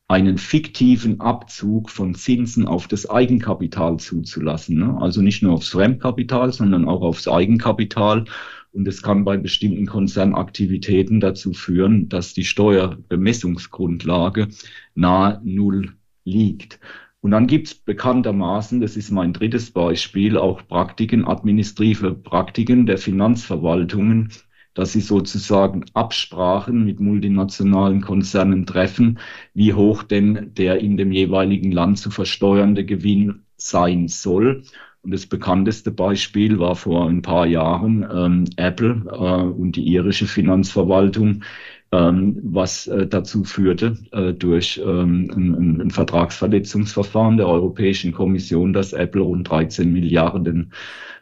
einen 0.08 0.40
fiktiven 0.40 1.22
Abzug 1.22 1.92
von 1.92 2.16
Zinsen 2.16 2.68
auf 2.68 2.88
das 2.88 3.10
Eigenkapital 3.10 3.98
zuzulassen. 3.98 4.80
Ne? 4.80 4.98
Also 5.00 5.22
nicht 5.22 5.44
nur 5.44 5.54
aufs 5.54 5.70
Fremdkapital, 5.70 6.52
sondern 6.52 6.86
auch 6.86 7.02
aufs 7.02 7.28
Eigenkapital. 7.28 8.26
Und 8.72 8.88
es 8.88 9.04
kann 9.04 9.24
bei 9.24 9.38
bestimmten 9.38 9.86
Konzernaktivitäten 9.86 11.20
dazu 11.20 11.54
führen, 11.54 12.10
dass 12.10 12.34
die 12.34 12.46
Steuerbemessungsgrundlage 12.46 14.48
nahe 14.96 15.42
Null 15.44 15.94
liegt. 16.24 16.80
Und 17.22 17.32
dann 17.32 17.48
gibt 17.48 17.68
es 17.68 17.76
bekanntermaßen, 17.76 18.80
das 18.80 18.96
ist 18.96 19.12
mein 19.12 19.34
drittes 19.34 19.72
Beispiel, 19.72 20.38
auch 20.38 20.66
Praktiken, 20.68 21.26
administrative 21.28 22.14
Praktiken 22.14 22.86
der 22.86 22.98
Finanzverwaltungen, 22.98 24.30
dass 24.74 24.94
sie 24.94 25.02
sozusagen 25.02 25.84
Absprachen 25.94 26.86
mit 26.86 27.02
multinationalen 27.02 28.02
Konzernen 28.02 28.66
treffen, 28.66 29.20
wie 29.54 29.74
hoch 29.74 30.04
denn 30.04 30.54
der 30.54 30.80
in 30.80 30.96
dem 30.96 31.12
jeweiligen 31.12 31.74
Land 31.74 31.98
zu 32.00 32.10
versteuernde 32.10 32.86
Gewinn 32.86 33.44
sein 33.58 34.08
soll. 34.08 34.64
Und 35.02 35.12
das 35.12 35.26
bekannteste 35.26 35.92
Beispiel 35.92 36.60
war 36.60 36.76
vor 36.76 37.10
ein 37.10 37.22
paar 37.22 37.48
Jahren 37.48 38.08
ähm, 38.14 38.46
Apple 38.58 39.04
äh, 39.12 39.44
und 39.44 39.76
die 39.76 39.88
irische 39.88 40.28
Finanzverwaltung, 40.28 41.44
ähm, 41.92 42.40
was 42.44 42.88
äh, 42.88 43.08
dazu 43.08 43.44
führte 43.44 43.98
äh, 44.12 44.34
durch 44.34 44.80
ähm, 44.84 45.32
ein, 45.36 45.82
ein, 45.82 45.92
Vertragsverletzungsverfahren 45.92 47.38
der 47.38 47.48
Europäischen 47.48 48.12
Kommission, 48.12 48.74
dass 48.74 48.94
Apple 48.94 49.22
rund 49.22 49.50
13 49.50 49.92
Milliarden 49.92 50.72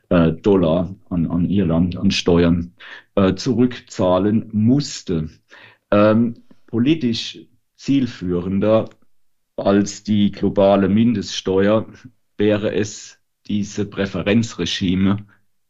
äh, 0.09 0.33
Dollar 0.33 0.93
an, 1.09 1.27
an 1.27 1.49
Irland 1.49 1.97
an 1.97 2.11
Steuern 2.11 2.73
äh, 3.15 3.35
zurückzahlen 3.35 4.49
musste. 4.51 5.29
Ähm, 5.91 6.35
politisch 6.65 7.39
zielführender 7.77 8.89
als 9.55 10.03
die 10.03 10.31
globale 10.31 10.89
Mindeststeuer 10.89 11.87
wäre 12.37 12.73
es, 12.73 13.19
diese 13.47 13.85
Präferenzregime 13.85 15.25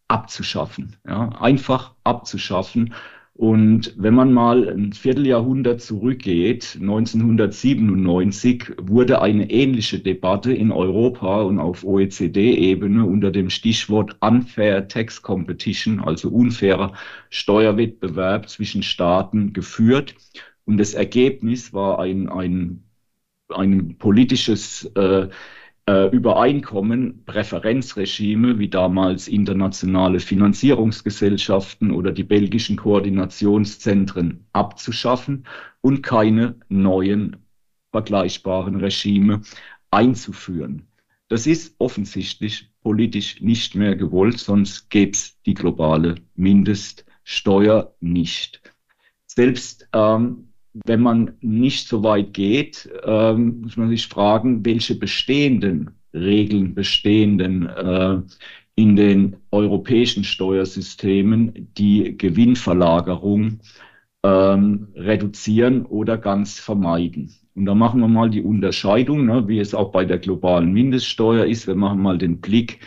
abzuschaffen, 0.08 0.96
ja, 1.08 1.30
einfach 1.40 1.94
abzuschaffen 2.04 2.96
und 3.38 3.94
wenn 3.98 4.16
man 4.16 4.34
mal 4.34 4.68
ein 4.68 4.94
Vierteljahrhundert 4.94 5.80
zurückgeht, 5.80 6.76
1997 6.82 8.74
wurde 8.82 9.22
eine 9.22 9.52
ähnliche 9.52 10.00
Debatte 10.00 10.52
in 10.52 10.72
Europa 10.72 11.44
und 11.44 11.60
auf 11.60 11.84
OECD-Ebene 11.84 13.06
unter 13.06 13.30
dem 13.30 13.52
Stichwort 13.52 14.18
Unfair 14.22 14.88
Tax 14.88 15.22
Competition, 15.22 16.00
also 16.00 16.30
unfairer 16.30 16.94
Steuerwettbewerb 17.30 18.50
zwischen 18.50 18.82
Staaten 18.82 19.54
geführt. 19.54 20.16
Und 20.66 20.78
das 20.78 20.96
Ergebnis 20.96 21.74
war 21.74 22.00
ein, 22.00 22.30
ein, 22.30 22.86
ein 23.50 24.00
politisches 24.00 24.86
äh, 24.96 25.28
äh, 25.88 26.08
Übereinkommen, 26.10 27.24
Präferenzregime 27.26 28.60
wie 28.60 28.70
damals 28.70 29.28
internationale 29.28 30.20
Finanzierungsgesellschaften 30.20 31.92
oder 31.92 32.12
die 32.12 32.24
belgischen 32.24 32.76
Koordinationszentren 32.76 34.46
abzuschaffen 34.52 35.46
und 35.82 36.04
keine 36.04 36.56
neuen 36.68 37.38
vergleichbaren 37.92 38.76
Regime 38.76 39.42
einzuführen. 39.90 40.88
Das 41.30 41.48
ist 41.48 41.76
offensichtlich 41.80 42.70
politisch 42.82 43.42
nicht 43.42 43.76
mehr 43.76 43.96
gewollt, 43.96 44.40
sonst 44.40 44.90
gäbe 44.90 45.12
es 45.12 45.42
die 45.46 45.54
globale 45.54 46.16
Mindeststeuer 46.36 47.96
nicht. 48.00 48.62
Selbst 49.26 49.90
ähm, 49.94 50.54
wenn 50.86 51.02
man 51.02 51.34
nicht 51.42 51.88
so 51.88 52.04
weit 52.04 52.34
geht, 52.34 52.90
ähm, 53.04 53.62
muss 53.62 53.78
man 53.78 53.90
sich 53.90 54.08
fragen, 54.08 54.66
welche 54.66 54.96
bestehenden 54.96 55.92
Regeln, 56.14 56.74
bestehenden 56.74 57.68
äh, 57.68 58.22
in 58.76 58.96
den 58.96 59.38
europäischen 59.52 60.24
Steuersystemen 60.24 61.74
die 61.78 62.18
Gewinnverlagerung 62.18 63.60
ähm, 64.24 64.88
reduzieren 64.96 65.86
oder 65.86 66.18
ganz 66.18 66.60
vermeiden. 66.60 67.34
Und 67.56 67.66
da 67.66 67.74
machen 67.74 68.00
wir 68.02 68.08
mal 68.08 68.30
die 68.30 68.44
Unterscheidung, 68.44 69.26
ne, 69.26 69.48
wie 69.48 69.60
es 69.60 69.74
auch 69.74 69.92
bei 69.92 70.06
der 70.06 70.20
globalen 70.20 70.72
Mindeststeuer 70.74 71.46
ist. 71.46 71.66
Wir 71.66 71.76
machen 71.76 72.02
mal 72.02 72.20
den 72.20 72.40
Blick 72.40 72.80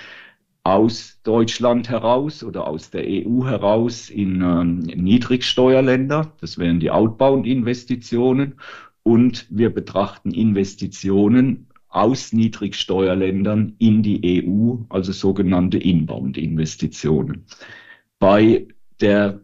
aus 0.62 1.20
Deutschland 1.22 1.88
heraus 1.88 2.44
oder 2.44 2.66
aus 2.66 2.90
der 2.90 3.04
EU 3.06 3.44
heraus 3.44 4.10
in 4.10 4.42
ähm, 4.42 4.78
Niedrigsteuerländer. 4.80 6.32
Das 6.40 6.58
wären 6.58 6.80
die 6.80 6.90
Outbound-Investitionen. 6.90 8.56
Und 9.02 9.46
wir 9.50 9.70
betrachten 9.70 10.32
Investitionen 10.32 11.68
aus 11.88 12.32
Niedrigsteuerländern 12.32 13.74
in 13.78 14.02
die 14.02 14.44
EU, 14.46 14.76
also 14.90 15.12
sogenannte 15.12 15.78
Inbound-Investitionen. 15.78 17.46
Bei 18.18 18.68
der 19.00 19.40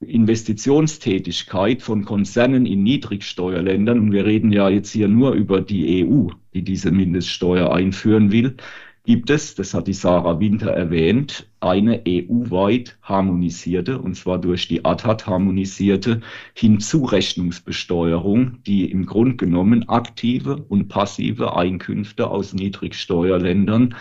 Investitionstätigkeit 0.00 1.82
von 1.82 2.04
Konzernen 2.04 2.66
in 2.66 2.82
Niedrigsteuerländern, 2.82 4.00
und 4.00 4.12
wir 4.12 4.24
reden 4.24 4.50
ja 4.50 4.68
jetzt 4.68 4.90
hier 4.90 5.08
nur 5.08 5.32
über 5.32 5.60
die 5.60 6.04
EU, 6.04 6.28
die 6.54 6.62
diese 6.62 6.90
Mindeststeuer 6.90 7.72
einführen 7.72 8.32
will, 8.32 8.56
gibt 9.04 9.30
es, 9.30 9.54
das 9.54 9.74
hat 9.74 9.86
die 9.86 9.92
Sarah 9.92 10.40
Winter 10.40 10.70
erwähnt, 10.70 11.48
eine 11.60 12.02
EU-weit 12.06 12.98
harmonisierte, 13.02 13.98
und 13.98 14.14
zwar 14.14 14.38
durch 14.38 14.68
die 14.68 14.84
ATAT 14.84 15.26
harmonisierte 15.26 16.20
Hinzurechnungsbesteuerung, 16.54 18.62
die 18.64 18.90
im 18.90 19.06
Grunde 19.06 19.36
genommen 19.36 19.88
aktive 19.88 20.56
und 20.56 20.88
passive 20.88 21.56
Einkünfte 21.56 22.28
aus 22.28 22.52
Niedrigsteuerländern 22.52 23.94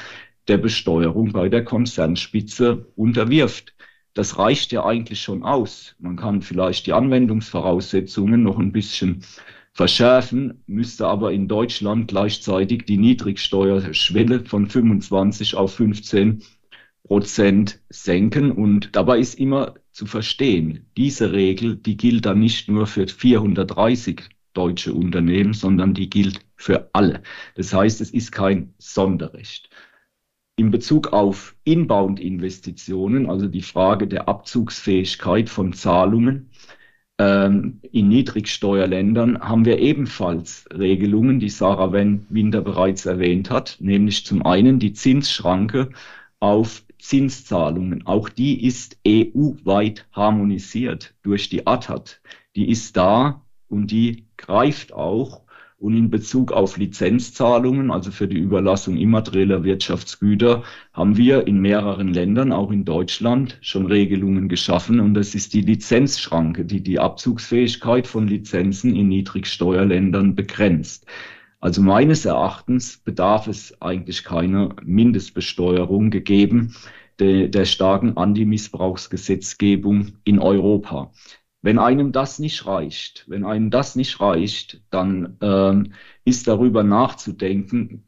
der 0.48 0.58
Besteuerung 0.58 1.32
bei 1.32 1.48
der 1.48 1.64
Konzernspitze 1.64 2.88
unterwirft. 2.96 3.76
Das 4.14 4.38
reicht 4.38 4.72
ja 4.72 4.86
eigentlich 4.86 5.22
schon 5.22 5.44
aus. 5.44 5.96
Man 6.00 6.16
kann 6.16 6.42
vielleicht 6.42 6.88
die 6.88 6.94
Anwendungsvoraussetzungen 6.94 8.44
noch 8.44 8.58
ein 8.58 8.72
bisschen 8.72 9.24
verschärfen, 9.74 10.64
müsste 10.68 11.08
aber 11.08 11.32
in 11.32 11.48
Deutschland 11.48 12.08
gleichzeitig 12.08 12.86
die 12.86 12.98
Niedrigsteuerschwelle 12.98 14.46
von 14.46 14.68
25 14.68 15.56
auf 15.56 15.76
15 15.76 16.44
Prozent 17.04 17.80
senken. 17.90 18.52
Und 18.52 18.96
dabei 18.96 19.20
ist 19.20 19.40
immer 19.40 19.76
zu 19.92 20.06
verstehen, 20.06 20.86
diese 20.98 21.32
Regel, 21.32 21.76
die 21.76 21.98
gilt 21.98 22.26
dann 22.26 22.40
nicht 22.40 22.70
nur 22.70 22.88
für 22.88 23.08
430 23.08 24.24
deutsche 24.54 24.94
Unternehmen, 24.94 25.54
sondern 25.54 25.94
die 25.94 26.10
gilt 26.10 26.42
für 26.56 26.90
alle. 26.94 27.24
Das 27.56 27.74
heißt, 27.74 28.02
es 28.02 28.12
ist 28.12 28.32
kein 28.32 28.74
Sonderrecht. 28.78 29.70
In 30.58 30.72
Bezug 30.72 31.14
auf 31.14 31.56
Inbound-Investitionen, 31.64 33.30
also 33.30 33.48
die 33.48 33.62
Frage 33.62 34.08
der 34.08 34.28
Abzugsfähigkeit 34.28 35.50
von 35.50 35.72
Zahlungen, 35.72 36.52
in 37.20 37.80
Niedrigsteuerländern 37.92 39.42
haben 39.42 39.66
wir 39.66 39.80
ebenfalls 39.80 40.66
Regelungen, 40.72 41.42
die 41.42 41.50
Sarah 41.50 41.92
Winter 41.92 42.62
bereits 42.62 43.06
erwähnt 43.06 43.50
hat, 43.50 43.76
nämlich 43.82 44.26
zum 44.26 44.46
einen 44.46 44.80
die 44.80 44.94
Zinsschranke 44.94 45.90
auf 46.40 46.84
Zinszahlungen. 46.98 48.06
Auch 48.08 48.30
die 48.30 48.66
ist 48.66 48.98
EU-weit 49.06 50.08
harmonisiert 50.14 51.14
durch 51.22 51.50
die 51.50 51.68
ATAT. 51.68 52.22
Die 52.56 52.70
ist 52.70 52.96
da 52.96 53.42
und 53.68 53.92
die 53.92 54.26
greift 54.38 54.94
auch 54.94 55.42
und 55.80 55.96
in 55.96 56.10
Bezug 56.10 56.52
auf 56.52 56.78
Lizenzzahlungen, 56.78 57.90
also 57.90 58.12
für 58.12 58.28
die 58.28 58.38
Überlassung 58.38 58.98
immaterieller 58.98 59.64
Wirtschaftsgüter, 59.64 60.64
haben 60.94 61.16
wir 61.16 61.48
in 61.48 61.60
mehreren 61.62 62.14
Ländern, 62.14 62.52
auch 62.52 62.72
in 62.72 62.84
Deutschland, 62.84 63.58
schon 63.62 63.86
Regelungen 63.86 64.50
geschaffen. 64.50 65.00
Und 65.00 65.14
das 65.14 65.36
ist 65.36 65.54
die 65.54 65.62
Lizenzschranke, 65.62 66.66
die 66.66 66.82
die 66.82 67.00
Abzugsfähigkeit 67.00 68.08
von 68.08 68.28
Lizenzen 68.28 68.94
in 68.94 69.08
Niedrigsteuerländern 69.08 70.36
begrenzt. 70.36 71.06
Also 71.62 71.82
meines 71.82 72.26
Erachtens 72.26 72.98
bedarf 72.98 73.48
es 73.48 73.82
eigentlich 73.82 74.24
keiner 74.24 74.76
Mindestbesteuerung 74.84 76.10
gegeben 76.10 76.76
der, 77.20 77.66
starken 77.66 78.18
Antimissbrauchsgesetzgebung 78.18 80.14
in 80.24 80.40
Europa. 80.40 81.12
Wenn 81.62 81.78
einem 81.78 82.14
das 82.14 82.40
nicht 82.40 82.66
reicht, 82.66 83.26
wenn 83.28 83.44
einem 83.44 83.70
das 83.70 83.96
nicht 83.96 84.22
reicht, 84.22 84.82
dann 84.92 85.38
ähm, 85.42 85.94
ist 86.24 86.48
darüber 86.48 86.84
nachzudenken, 86.84 88.08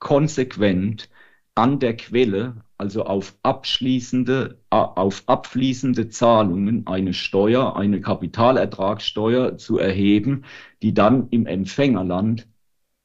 konsequent 0.00 1.08
an 1.54 1.78
der 1.78 1.96
Quelle, 1.96 2.64
also 2.78 3.04
auf 3.04 3.36
abschließende, 3.42 4.60
auf 4.70 5.22
abfließende 5.26 6.08
Zahlungen 6.08 6.86
eine 6.86 7.12
Steuer, 7.12 7.76
eine 7.76 8.00
Kapitalertragssteuer 8.00 9.56
zu 9.56 9.78
erheben, 9.78 10.44
die 10.82 10.94
dann 10.94 11.28
im 11.30 11.46
Empfängerland 11.46 12.48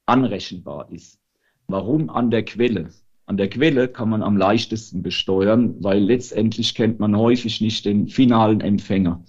anrechenbar 0.06 0.90
ist. 0.90 1.20
Warum 1.68 2.10
an 2.10 2.30
der 2.30 2.44
Quelle? 2.44 2.90
An 3.26 3.36
der 3.36 3.50
Quelle 3.50 3.88
kann 3.88 4.08
man 4.08 4.22
am 4.22 4.36
leichtesten 4.36 5.02
besteuern, 5.02 5.76
weil 5.82 6.00
letztendlich 6.00 6.74
kennt 6.74 6.98
man 6.98 7.16
häufig 7.16 7.60
nicht 7.60 7.84
den 7.84 8.08
finalen 8.08 8.60
Empfänger 8.60 9.24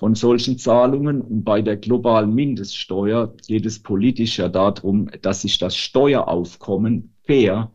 von 0.00 0.14
solchen 0.14 0.58
Zahlungen. 0.58 1.20
Und 1.20 1.44
bei 1.44 1.60
der 1.60 1.76
globalen 1.76 2.34
Mindeststeuer 2.34 3.34
geht 3.46 3.66
es 3.66 3.78
politisch 3.78 4.38
ja 4.38 4.48
darum, 4.48 5.10
dass 5.20 5.42
sich 5.42 5.58
das 5.58 5.76
Steueraufkommen 5.76 7.14
fair 7.22 7.70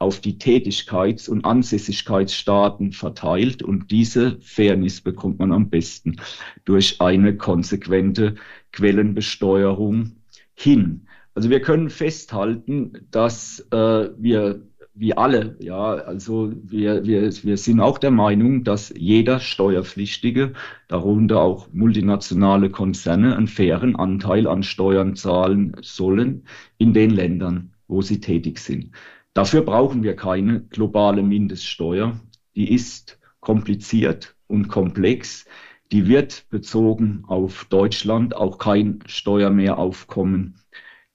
auf 0.00 0.20
die 0.20 0.38
Tätigkeits- 0.38 1.28
und 1.28 1.44
Ansässigkeitsstaaten 1.44 2.92
verteilt. 2.92 3.62
Und 3.62 3.92
diese 3.92 4.38
Fairness 4.40 5.00
bekommt 5.00 5.38
man 5.38 5.52
am 5.52 5.70
besten 5.70 6.16
durch 6.64 7.00
eine 7.00 7.36
konsequente 7.36 8.34
Quellenbesteuerung 8.72 10.16
hin. 10.54 11.06
Also 11.34 11.48
wir 11.48 11.60
können 11.60 11.90
festhalten, 11.90 13.06
dass 13.12 13.60
äh, 13.70 14.08
wir 14.18 14.67
wie 14.98 15.16
alle, 15.16 15.56
ja, 15.60 15.94
also 15.94 16.52
wir, 16.64 17.04
wir, 17.04 17.30
wir 17.44 17.56
sind 17.56 17.80
auch 17.80 17.98
der 17.98 18.10
Meinung, 18.10 18.64
dass 18.64 18.92
jeder 18.96 19.38
Steuerpflichtige, 19.38 20.54
darunter 20.88 21.40
auch 21.40 21.68
multinationale 21.72 22.70
Konzerne, 22.70 23.36
einen 23.36 23.46
fairen 23.46 23.94
Anteil 23.94 24.48
an 24.48 24.64
Steuern 24.64 25.14
zahlen 25.14 25.76
sollen 25.82 26.44
in 26.78 26.94
den 26.94 27.10
Ländern, 27.10 27.74
wo 27.86 28.02
sie 28.02 28.20
tätig 28.20 28.58
sind. 28.58 28.90
Dafür 29.34 29.62
brauchen 29.62 30.02
wir 30.02 30.16
keine 30.16 30.62
globale 30.62 31.22
Mindeststeuer. 31.22 32.18
Die 32.56 32.74
ist 32.74 33.20
kompliziert 33.38 34.34
und 34.48 34.66
komplex. 34.66 35.46
Die 35.92 36.08
wird 36.08 36.46
bezogen 36.50 37.22
auf 37.28 37.66
Deutschland 37.66 38.34
auch 38.34 38.58
kein 38.58 38.98
Steuermehraufkommen 39.06 40.56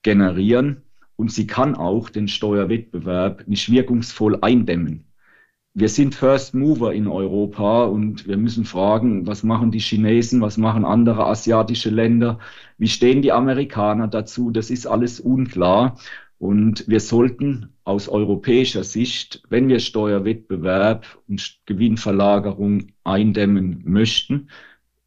generieren 0.04 0.83
und 1.24 1.32
sie 1.32 1.48
kann 1.48 1.76
auch 1.76 2.10
den 2.10 2.28
Steuerwettbewerb 2.28 3.48
nicht 3.48 3.72
wirkungsvoll 3.72 4.40
eindämmen. 4.42 5.06
Wir 5.74 5.88
sind 5.88 6.16
First 6.16 6.54
Mover 6.54 6.94
in 6.94 7.08
Europa 7.08 7.86
und 7.86 8.28
wir 8.28 8.36
müssen 8.36 8.66
fragen, 8.66 9.26
was 9.26 9.42
machen 9.42 9.72
die 9.72 9.80
Chinesen, 9.80 10.42
was 10.42 10.58
machen 10.58 10.84
andere 10.84 11.26
asiatische 11.26 11.92
Länder, 11.92 12.40
wie 12.78 12.90
stehen 12.90 13.22
die 13.22 13.32
Amerikaner 13.32 14.10
dazu, 14.10 14.52
das 14.52 14.70
ist 14.70 14.86
alles 14.86 15.22
unklar. 15.22 15.98
Und 16.40 16.90
wir 16.90 17.00
sollten 17.00 17.70
aus 17.86 18.10
europäischer 18.10 18.84
Sicht, 18.84 19.44
wenn 19.48 19.70
wir 19.70 19.80
Steuerwettbewerb 19.80 21.06
und 21.30 21.62
Gewinnverlagerung 21.66 22.88
eindämmen 23.06 23.82
möchten, 23.86 24.50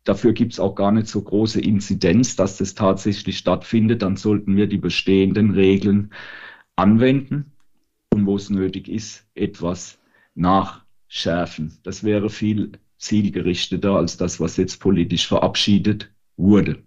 Dafür 0.06 0.32
gibt 0.34 0.52
es 0.52 0.60
auch 0.60 0.76
gar 0.76 0.92
nicht 0.92 1.08
so 1.08 1.20
große 1.20 1.60
Inzidenz, 1.60 2.36
dass 2.36 2.58
das 2.58 2.76
tatsächlich 2.76 3.38
stattfindet. 3.38 4.02
Dann 4.02 4.14
sollten 4.14 4.56
wir 4.56 4.68
die 4.68 4.78
bestehenden 4.78 5.50
Regeln 5.50 6.12
anwenden 6.76 7.50
und 8.12 8.24
wo 8.24 8.36
es 8.36 8.48
nötig 8.48 8.88
ist, 8.88 9.26
etwas 9.34 9.98
nachschärfen. 10.36 11.78
Das 11.82 12.04
wäre 12.04 12.30
viel 12.30 12.78
zielgerichteter 12.98 13.96
als 13.96 14.16
das, 14.16 14.38
was 14.38 14.56
jetzt 14.56 14.78
politisch 14.78 15.26
verabschiedet 15.26 16.12
wurde. 16.36 16.84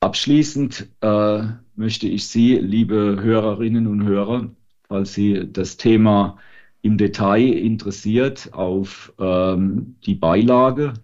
Abschließend 0.00 0.88
äh, 1.02 1.42
möchte 1.76 2.08
ich 2.08 2.26
Sie, 2.26 2.56
liebe 2.56 3.18
Hörerinnen 3.22 3.86
und 3.86 4.02
Hörer, 4.02 4.50
falls 4.88 5.14
Sie 5.14 5.46
das 5.52 5.76
Thema 5.76 6.38
im 6.82 6.98
Detail 6.98 7.52
interessiert, 7.52 8.52
auf 8.52 9.12
ähm, 9.20 9.94
die 10.04 10.16
Beilage 10.16 10.94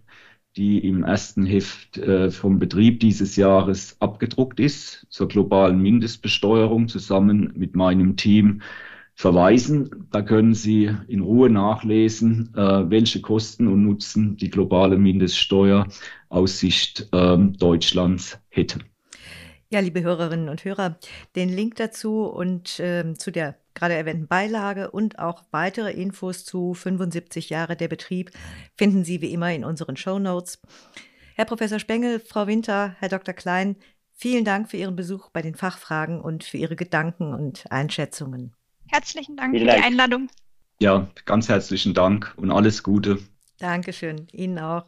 die 0.57 0.79
im 0.79 1.05
ersten 1.05 1.45
Heft 1.45 1.99
äh, 1.99 2.31
vom 2.31 2.59
Betrieb 2.59 3.01
dieses 3.01 3.37
Jahres 3.37 3.97
abgedruckt 4.01 4.59
ist, 4.59 5.07
zur 5.11 5.29
globalen 5.29 5.81
Mindestbesteuerung 5.81 6.89
zusammen 6.89 7.53
mit 7.57 7.77
meinem 7.77 8.17
Team 8.17 8.63
verweisen. 9.15 10.09
Da 10.11 10.23
können 10.23 10.55
Sie 10.55 10.91
in 11.09 11.21
Ruhe 11.21 11.51
nachlesen, 11.51 12.55
äh, 12.55 12.91
welche 12.91 13.21
Kosten 13.21 13.67
und 13.69 13.85
Nutzen 13.85 14.37
die 14.37 14.51
globale 14.51 14.99
Mindeststeuer 14.99 15.87
aus 16.29 16.59
Sicht 16.59 17.09
äh, 17.13 17.39
Deutschlands 17.39 18.39
hätte. 18.49 18.81
Ja, 19.69 19.81
liebe 19.81 20.03
Hörerinnen 20.03 20.49
und 20.49 20.65
Hörer, 20.65 20.97
den 21.35 21.49
Link 21.49 21.77
dazu 21.77 22.25
und 22.25 22.79
äh, 22.79 23.15
zu 23.15 23.33
der 23.33 23.57
gerade 23.75 23.95
erwähnten 23.95 24.29
Beilage 24.29 24.91
und 24.91 25.19
auch 25.19 25.43
weitere 25.51 25.93
Infos 25.93 26.45
zu 26.45 26.73
75 26.73 27.51
Jahre 27.51 27.77
der 27.77 27.89
Betrieb 27.89 28.31
finden 28.77 29.05
Sie 29.05 29.21
wie 29.21 29.33
immer 29.33 29.53
in 29.53 29.65
unseren 29.65 29.97
Show 29.97 30.19
Notes. 30.19 30.61
Herr 31.35 31.45
Professor 31.45 31.79
Spengel, 31.79 32.21
Frau 32.21 32.47
Winter, 32.47 32.97
Herr 33.01 33.09
Dr. 33.09 33.35
Klein, 33.35 33.77
vielen 34.13 34.45
Dank 34.45 34.71
für 34.71 34.77
Ihren 34.77 34.97
Besuch 34.97 35.31
bei 35.31 35.43
den 35.43 35.55
Fachfragen 35.57 36.21
und 36.21 36.45
für 36.45 36.57
Ihre 36.59 36.77
Gedanken 36.77 37.35
und 37.35 37.65
Einschätzungen. 37.71 38.55
Herzlichen 38.87 39.37
Dank 39.37 39.53
vielen 39.53 39.67
für 39.67 39.73
Dank. 39.73 39.83
die 39.83 39.87
Einladung. 39.87 40.29
Ja, 40.81 41.09
ganz 41.25 41.49
herzlichen 41.49 41.93
Dank 41.93 42.35
und 42.37 42.51
alles 42.51 42.83
Gute. 42.83 43.19
Dankeschön, 43.59 44.29
Ihnen 44.33 44.59
auch. 44.59 44.87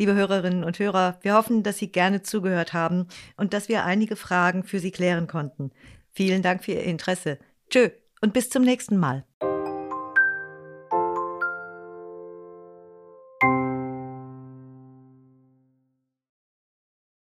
Liebe 0.00 0.14
Hörerinnen 0.14 0.64
und 0.64 0.78
Hörer, 0.78 1.18
wir 1.20 1.34
hoffen, 1.34 1.62
dass 1.62 1.76
Sie 1.76 1.92
gerne 1.92 2.22
zugehört 2.22 2.72
haben 2.72 3.06
und 3.36 3.52
dass 3.52 3.68
wir 3.68 3.84
einige 3.84 4.16
Fragen 4.16 4.64
für 4.64 4.78
Sie 4.78 4.92
klären 4.92 5.26
konnten. 5.26 5.72
Vielen 6.10 6.40
Dank 6.40 6.64
für 6.64 6.72
Ihr 6.72 6.84
Interesse. 6.84 7.38
Tschö 7.68 7.90
und 8.22 8.32
bis 8.32 8.48
zum 8.48 8.62
nächsten 8.62 8.96
Mal. 8.96 9.26